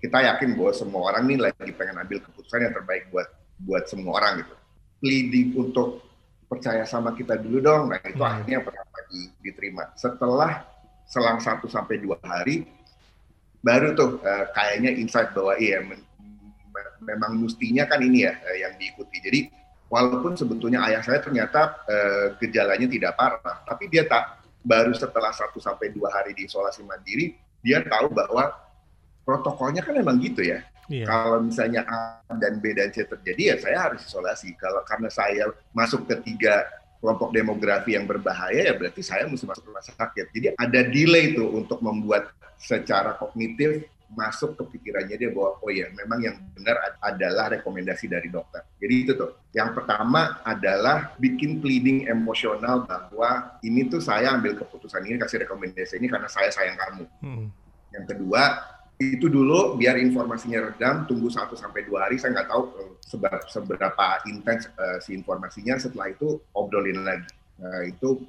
Kita 0.00 0.18
yakin 0.24 0.56
bahwa 0.56 0.72
semua 0.72 1.00
orang 1.12 1.28
nih 1.28 1.38
lagi 1.38 1.70
pengen 1.76 2.00
ambil 2.00 2.18
keputusan 2.24 2.64
yang 2.64 2.74
terbaik 2.74 3.12
buat 3.12 3.28
buat 3.60 3.84
semua 3.86 4.16
orang 4.18 4.40
gitu. 4.42 4.54
Pleading 5.04 5.48
untuk 5.60 6.02
percaya 6.48 6.82
sama 6.88 7.14
kita 7.14 7.36
dulu 7.38 7.60
dong. 7.62 7.92
Nah 7.92 8.00
itu 8.02 8.18
Hmm. 8.18 8.40
akhirnya 8.40 8.64
pertama 8.64 8.98
di- 9.12 9.30
diterima. 9.44 9.92
Setelah 9.94 10.64
selang 11.10 11.42
satu 11.42 11.66
sampai 11.66 11.98
dua 11.98 12.14
hari, 12.22 12.70
baru 13.58 13.98
tuh 13.98 14.22
eh, 14.22 14.46
kayaknya 14.54 14.94
insight 14.94 15.34
bahwa 15.34 15.58
iya 15.58 15.82
men- 15.82 16.06
me- 16.70 16.94
memang 17.02 17.34
mestinya 17.42 17.82
kan 17.90 17.98
ini 17.98 18.30
ya 18.30 18.38
eh, 18.46 18.62
yang 18.62 18.78
diikuti. 18.78 19.18
Jadi 19.18 19.40
walaupun 19.90 20.38
sebetulnya 20.38 20.86
ayah 20.86 21.02
saya 21.02 21.18
ternyata 21.18 21.82
eh, 21.90 22.26
gejalanya 22.38 22.86
tidak 22.86 23.12
parah, 23.18 23.66
tapi 23.66 23.90
dia 23.90 24.06
tak 24.06 24.38
baru 24.62 24.94
setelah 24.94 25.34
satu 25.34 25.58
sampai 25.58 25.90
dua 25.90 26.14
hari 26.14 26.30
di 26.30 26.46
isolasi 26.46 26.86
mandiri, 26.86 27.34
dia 27.58 27.82
tahu 27.82 28.14
bahwa 28.14 28.54
protokolnya 29.26 29.82
kan 29.82 29.98
memang 29.98 30.22
gitu 30.22 30.46
ya. 30.46 30.62
Iya. 30.90 31.06
Kalau 31.06 31.38
misalnya 31.42 31.86
A 31.86 32.22
dan 32.38 32.58
B 32.58 32.74
dan 32.74 32.90
C 32.90 33.06
terjadi 33.06 33.54
ya 33.54 33.56
saya 33.62 33.78
harus 33.90 34.02
isolasi. 34.06 34.54
Kalau 34.58 34.82
karena 34.86 35.06
saya 35.10 35.50
masuk 35.74 36.06
ke 36.06 36.18
tiga 36.22 36.66
kelompok 37.00 37.32
demografi 37.32 37.96
yang 37.96 38.04
berbahaya 38.04 38.70
ya 38.70 38.74
berarti 38.76 39.00
saya 39.00 39.24
mesti 39.24 39.48
masuk 39.48 39.72
rumah 39.72 39.82
sakit. 39.82 40.30
Jadi 40.36 40.46
ada 40.54 40.80
delay 40.84 41.32
tuh 41.32 41.48
untuk 41.56 41.80
membuat 41.80 42.30
secara 42.60 43.16
kognitif 43.16 43.88
masuk 44.10 44.58
ke 44.58 44.62
pikirannya 44.76 45.16
dia 45.16 45.30
bahwa 45.30 45.62
oh 45.62 45.70
ya 45.70 45.86
memang 45.94 46.18
yang 46.18 46.36
benar 46.52 46.76
ad- 46.82 46.98
adalah 47.14 47.46
rekomendasi 47.54 48.10
dari 48.10 48.26
dokter. 48.26 48.66
Jadi 48.82 48.94
itu 49.06 49.12
tuh. 49.14 49.38
Yang 49.54 49.82
pertama 49.82 50.42
adalah 50.42 51.14
bikin 51.16 51.62
pleading 51.62 52.10
emosional 52.10 52.86
bahwa 52.90 53.58
ini 53.62 53.86
tuh 53.86 54.02
saya 54.02 54.34
ambil 54.34 54.58
keputusan 54.58 55.06
ini 55.06 55.16
kasih 55.18 55.46
rekomendasi 55.46 56.02
ini 56.02 56.10
karena 56.10 56.26
saya 56.26 56.50
sayang 56.50 56.74
kamu. 56.74 57.04
Hmm. 57.22 57.46
Yang 57.94 58.04
kedua, 58.14 58.42
itu 59.00 59.32
dulu 59.32 59.80
biar 59.80 59.96
informasinya 59.96 60.60
redam, 60.72 61.08
tunggu 61.08 61.32
1 61.32 61.56
sampai 61.56 61.88
dua 61.88 62.04
hari, 62.04 62.20
saya 62.20 62.36
nggak 62.36 62.48
tahu 62.52 62.62
eh, 62.76 62.92
seba- 63.00 63.46
seberapa 63.48 64.06
intens 64.28 64.68
eh, 64.68 64.98
si 65.00 65.16
informasinya, 65.16 65.80
setelah 65.80 66.12
itu 66.12 66.36
obrolin 66.52 67.00
lagi. 67.00 67.32
Nah, 67.60 67.80
itu 67.88 68.20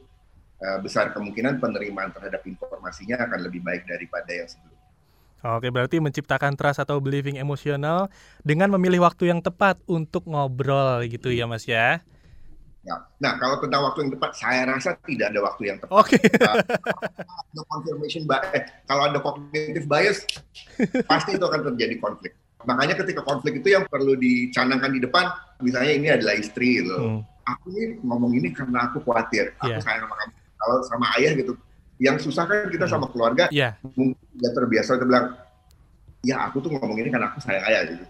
eh, 0.64 0.80
besar 0.80 1.12
kemungkinan 1.12 1.60
penerimaan 1.60 2.16
terhadap 2.16 2.42
informasinya 2.48 3.20
akan 3.28 3.40
lebih 3.52 3.62
baik 3.62 3.84
daripada 3.84 4.32
yang 4.32 4.48
sebelumnya. 4.48 4.80
Oke, 5.42 5.74
berarti 5.74 5.98
menciptakan 5.98 6.54
trust 6.54 6.80
atau 6.86 7.02
believing 7.02 7.36
emosional 7.42 8.14
dengan 8.46 8.70
memilih 8.78 9.02
waktu 9.04 9.34
yang 9.34 9.42
tepat 9.42 9.82
untuk 9.90 10.30
ngobrol 10.30 11.02
gitu 11.10 11.34
ya, 11.34 11.50
Mas 11.50 11.66
ya. 11.66 12.06
Nah, 12.82 12.98
nah, 13.22 13.38
kalau 13.38 13.62
tentang 13.62 13.86
waktu 13.86 14.10
yang 14.10 14.12
tepat, 14.18 14.32
saya 14.34 14.66
rasa 14.66 14.98
tidak 15.06 15.30
ada 15.30 15.40
waktu 15.46 15.70
yang 15.70 15.78
tepat. 15.78 15.94
Oke. 16.02 16.18
Ada 16.18 17.62
confirmation 17.70 18.26
bias, 18.26 18.46
eh, 18.58 18.64
kalau 18.90 19.06
ada 19.06 19.20
cognitive 19.22 19.86
bias, 19.86 20.26
pasti 21.06 21.38
itu 21.38 21.46
akan 21.46 21.62
terjadi 21.74 22.02
konflik. 22.02 22.34
Makanya 22.66 22.98
ketika 22.98 23.22
konflik 23.22 23.62
itu 23.62 23.74
yang 23.74 23.86
perlu 23.86 24.18
dicanangkan 24.18 24.94
di 24.94 25.02
depan, 25.02 25.30
misalnya 25.62 25.94
ini 25.94 26.08
adalah 26.10 26.34
istri 26.34 26.82
gitu. 26.82 26.94
Hmm. 26.98 27.22
Aku 27.58 27.74
ini 27.74 28.02
ngomong 28.02 28.34
ini 28.38 28.50
karena 28.54 28.90
aku 28.90 29.02
khawatir, 29.02 29.54
aku 29.62 29.78
Iya. 29.78 29.82
sayang 29.82 30.06
sama 30.06 30.16
kamu. 30.18 30.34
Kalau 30.62 30.76
sama 30.86 31.06
ayah 31.18 31.32
gitu, 31.34 31.54
yang 31.98 32.18
susah 32.22 32.46
kan 32.50 32.70
kita 32.70 32.86
Hmm. 32.90 32.94
sama 32.98 33.06
keluarga, 33.14 33.46
Iya. 33.54 33.78
mungkin 33.94 34.18
udah 34.42 34.52
terbiasa 34.58 34.98
kita 34.98 35.06
bilang, 35.06 35.26
ya 36.22 36.50
aku 36.50 36.62
tuh 36.62 36.70
ngomong 36.74 36.98
ini 37.02 37.10
karena 37.14 37.30
aku 37.34 37.42
sayang 37.42 37.66
ayah 37.66 37.82
gitu. 37.94 38.06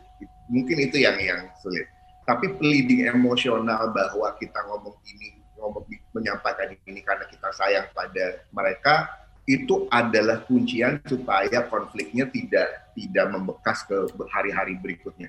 Mungkin 0.51 0.77
itu 0.83 0.99
yang 0.99 1.15
yang 1.19 1.47
sulit. 1.63 1.87
Tapi 2.31 2.47
pleading 2.55 3.11
emosional 3.11 3.91
bahwa 3.91 4.31
kita 4.39 4.55
ngomong 4.71 4.95
ini, 5.03 5.35
ngomong 5.59 5.83
menyampaikan 6.15 6.71
ini 6.87 7.03
karena 7.03 7.27
kita 7.27 7.51
sayang 7.51 7.91
pada 7.91 8.47
mereka, 8.55 9.11
itu 9.43 9.83
adalah 9.91 10.39
kuncian 10.47 11.03
supaya 11.03 11.67
konfliknya 11.67 12.23
tidak 12.31 12.87
tidak 12.95 13.25
membekas 13.35 13.83
ke 13.83 14.07
hari-hari 14.31 14.79
berikutnya. 14.79 15.27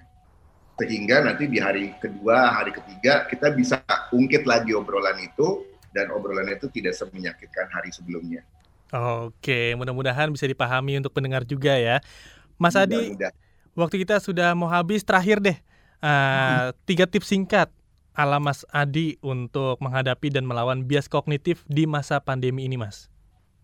Sehingga 0.79 1.27
nanti 1.27 1.51
di 1.51 1.59
hari 1.59 1.91
kedua, 1.99 2.55
hari 2.55 2.71
ketiga 2.71 3.27
kita 3.27 3.51
bisa 3.51 3.83
ungkit 4.15 4.47
lagi 4.47 4.71
obrolan 4.71 5.19
itu 5.19 5.67
dan 5.91 6.15
obrolan 6.15 6.55
itu 6.55 6.71
tidak 6.71 6.95
semenyakitkan 6.95 7.67
hari 7.75 7.91
sebelumnya. 7.91 8.47
Oke, 8.95 9.75
mudah-mudahan 9.75 10.31
bisa 10.31 10.47
dipahami 10.47 11.03
untuk 11.03 11.11
pendengar 11.11 11.43
juga 11.43 11.75
ya. 11.75 11.99
Mas 12.63 12.79
Adi, 12.79 13.11
Mudah-mudahan. 13.11 13.35
waktu 13.75 13.97
kita 14.07 14.23
sudah 14.23 14.55
mau 14.55 14.71
habis, 14.71 15.03
terakhir 15.03 15.43
deh. 15.43 15.59
Eh, 16.03 16.75
tiga 16.85 17.07
tips 17.07 17.31
singkat 17.31 17.71
ala 18.13 18.37
Mas 18.37 18.67
Adi 18.69 19.17
untuk 19.25 19.81
menghadapi 19.81 20.29
dan 20.29 20.45
melawan 20.45 20.85
bias 20.85 21.09
kognitif 21.09 21.65
di 21.65 21.89
masa 21.89 22.21
pandemi 22.21 22.69
ini, 22.69 22.77
Mas. 22.77 23.09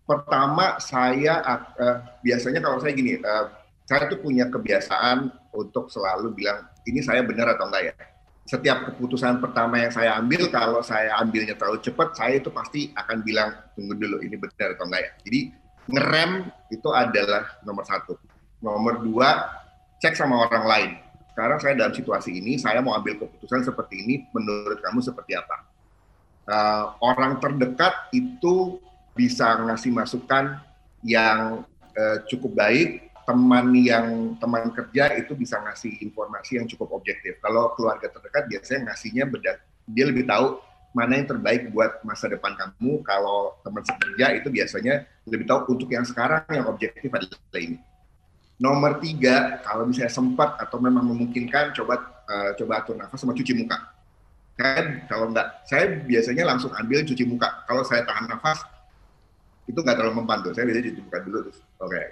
pertama 0.09 0.81
saya 0.81 1.37
eh, 1.77 1.97
biasanya 2.25 2.65
kalau 2.65 2.81
saya 2.81 2.97
gini, 2.97 3.21
eh, 3.21 3.45
saya 3.85 4.09
tuh 4.09 4.17
punya 4.17 4.49
kebiasaan 4.49 5.29
untuk 5.53 5.89
selalu 5.93 6.33
bilang 6.33 6.65
ini 6.89 7.01
saya 7.05 7.21
benar 7.21 7.53
atau 7.53 7.69
enggak 7.69 7.93
ya. 7.93 7.95
Setiap 8.49 8.89
keputusan 8.89 9.37
pertama 9.37 9.77
yang 9.77 9.93
saya 9.93 10.17
ambil, 10.17 10.49
kalau 10.49 10.81
saya 10.81 11.13
ambilnya 11.21 11.53
terlalu 11.53 11.85
cepat, 11.85 12.17
saya 12.17 12.41
itu 12.41 12.49
pasti 12.49 12.89
akan 12.97 13.21
bilang 13.21 13.53
tunggu 13.77 13.93
dulu 13.93 14.17
ini 14.25 14.33
benar 14.41 14.73
atau 14.73 14.89
enggak 14.89 15.01
ya. 15.05 15.11
Jadi 15.29 15.39
ngerem 15.89 16.31
itu 16.73 16.89
adalah 16.89 17.45
nomor 17.61 17.85
satu. 17.85 18.17
Nomor 18.65 19.05
dua, 19.05 19.29
cek 20.01 20.17
sama 20.17 20.49
orang 20.49 20.65
lain. 20.65 20.91
Sekarang 21.39 21.55
saya 21.63 21.71
dalam 21.79 21.95
situasi 21.95 22.35
ini, 22.35 22.59
saya 22.59 22.83
mau 22.83 22.99
ambil 22.99 23.15
keputusan 23.15 23.63
seperti 23.63 24.03
ini, 24.03 24.27
menurut 24.35 24.83
kamu 24.83 24.99
seperti 24.99 25.39
apa? 25.39 25.71
Uh, 26.43 26.85
orang 26.99 27.39
terdekat 27.39 28.11
itu 28.11 28.75
bisa 29.15 29.55
ngasih 29.63 29.87
masukan 29.95 30.59
yang 30.99 31.63
uh, 31.95 32.17
cukup 32.27 32.59
baik, 32.59 33.07
teman 33.23 33.71
yang 33.71 34.35
teman 34.35 34.67
kerja 34.75 35.15
itu 35.15 35.31
bisa 35.31 35.63
ngasih 35.63 36.03
informasi 36.03 36.59
yang 36.59 36.67
cukup 36.67 36.91
objektif. 36.99 37.39
Kalau 37.39 37.71
keluarga 37.71 38.11
terdekat 38.11 38.51
biasanya 38.51 38.91
ngasihnya 38.91 39.23
beda, 39.31 39.63
dia 39.95 40.11
lebih 40.11 40.27
tahu 40.27 40.59
mana 40.91 41.23
yang 41.23 41.27
terbaik 41.39 41.71
buat 41.71 42.03
masa 42.03 42.27
depan 42.27 42.51
kamu. 42.59 42.99
Kalau 43.07 43.55
teman 43.63 43.87
sekerja 43.87 44.35
itu 44.35 44.51
biasanya 44.51 45.07
lebih 45.23 45.47
tahu 45.47 45.71
untuk 45.71 45.87
yang 45.87 46.03
sekarang 46.03 46.43
yang 46.51 46.67
objektif 46.67 47.07
adalah 47.07 47.39
ini. 47.63 47.79
Nomor 48.59 48.99
tiga, 48.99 49.63
kalau 49.63 49.87
misalnya 49.87 50.11
sempat 50.11 50.59
atau 50.59 50.83
memang 50.83 51.07
memungkinkan, 51.07 51.71
coba 51.71 52.23
uh, 52.27 52.51
coba 52.59 52.83
atur 52.83 52.99
nafas 52.99 53.23
sama 53.23 53.31
cuci 53.31 53.55
muka. 53.55 53.79
Kan 54.59 55.07
kalau 55.07 55.31
enggak, 55.31 55.63
saya 55.63 56.03
biasanya 56.03 56.43
langsung 56.43 56.75
ambil 56.75 57.07
cuci 57.07 57.23
muka. 57.23 57.63
Kalau 57.63 57.87
saya 57.87 58.03
tahan 58.03 58.27
nafas, 58.27 58.59
itu 59.63 59.79
nggak 59.79 59.95
terlalu 59.95 60.19
membantu. 60.19 60.51
Saya 60.51 60.67
biasanya 60.67 60.91
cuci 60.91 61.01
muka 61.07 61.17
dulu 61.23 61.37
terus. 61.47 61.57
Oke. 61.79 61.95
Okay 61.95 62.05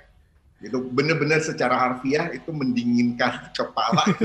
itu 0.58 0.78
benar-benar 0.90 1.38
secara 1.46 1.78
harfiah 1.78 2.34
itu 2.34 2.50
mendinginkan 2.50 3.46
kepala. 3.58 4.04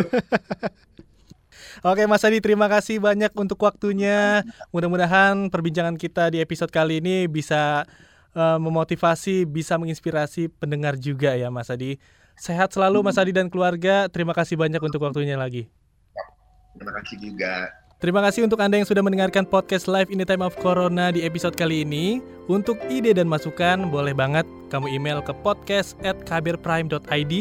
Oke 1.82 2.06
Mas 2.06 2.22
Adi, 2.22 2.38
terima 2.38 2.70
kasih 2.70 3.02
banyak 3.02 3.32
untuk 3.34 3.58
waktunya. 3.58 4.46
Mudah-mudahan 4.70 5.50
perbincangan 5.50 5.98
kita 5.98 6.30
di 6.30 6.38
episode 6.38 6.70
kali 6.70 7.02
ini 7.02 7.26
bisa 7.26 7.88
uh, 8.36 8.58
memotivasi, 8.60 9.48
bisa 9.48 9.76
menginspirasi 9.80 10.52
pendengar 10.60 10.96
juga 10.98 11.32
ya 11.36 11.48
Mas 11.48 11.72
Adi. 11.72 11.96
Sehat 12.36 12.72
selalu 12.72 13.04
Mas 13.04 13.20
Adi 13.20 13.32
dan 13.32 13.48
keluarga. 13.52 14.08
Terima 14.08 14.32
kasih 14.32 14.56
banyak 14.56 14.80
untuk 14.80 15.04
waktunya 15.04 15.36
lagi. 15.36 15.68
Terima 16.76 16.92
kasih 17.00 17.16
juga. 17.20 17.54
Terima 18.02 18.18
kasih 18.18 18.42
untuk 18.42 18.58
Anda 18.58 18.82
yang 18.82 18.88
sudah 18.88 18.98
mendengarkan 18.98 19.46
podcast 19.46 19.86
Live 19.86 20.10
in 20.10 20.18
the 20.18 20.26
Time 20.26 20.42
of 20.42 20.58
Corona 20.58 21.14
di 21.14 21.22
episode 21.22 21.54
kali 21.54 21.86
ini. 21.86 22.18
Untuk 22.50 22.74
ide 22.90 23.14
dan 23.14 23.30
masukan, 23.30 23.86
boleh 23.94 24.10
banget 24.10 24.42
kamu 24.74 24.90
email 24.90 25.22
ke 25.22 25.30
podcast 25.46 25.94
at 26.02 26.18
kbrprime.id. 26.26 27.32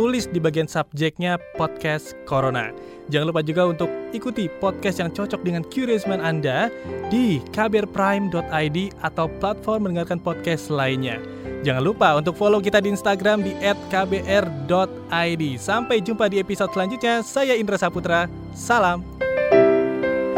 Tulis 0.00 0.24
di 0.32 0.40
bagian 0.40 0.64
subjeknya 0.64 1.36
podcast 1.60 2.16
Corona. 2.24 2.72
Jangan 3.12 3.36
lupa 3.36 3.44
juga 3.44 3.68
untuk 3.68 3.92
ikuti 4.16 4.48
podcast 4.48 4.96
yang 4.96 5.12
cocok 5.12 5.44
dengan 5.44 5.60
curious 5.68 6.08
mind 6.08 6.24
Anda 6.24 6.72
di 7.12 7.36
kbrprime.id 7.52 8.78
atau 9.04 9.28
platform 9.28 9.84
mendengarkan 9.84 10.16
podcast 10.16 10.72
lainnya. 10.72 11.20
Jangan 11.68 11.84
lupa 11.84 12.16
untuk 12.16 12.32
follow 12.32 12.64
kita 12.64 12.80
di 12.80 12.96
Instagram 12.96 13.44
di 13.44 13.52
@kbr.id. 13.92 15.44
Sampai 15.60 16.00
jumpa 16.00 16.32
di 16.32 16.40
episode 16.40 16.72
selanjutnya. 16.72 17.20
Saya 17.20 17.52
Indra 17.52 17.76
Saputra. 17.76 18.24
Salam. 18.56 19.04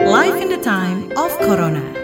Life 0.02 0.42
in 0.42 0.50
the 0.50 0.58
time 0.58 1.14
of 1.14 1.30
Corona. 1.38 2.01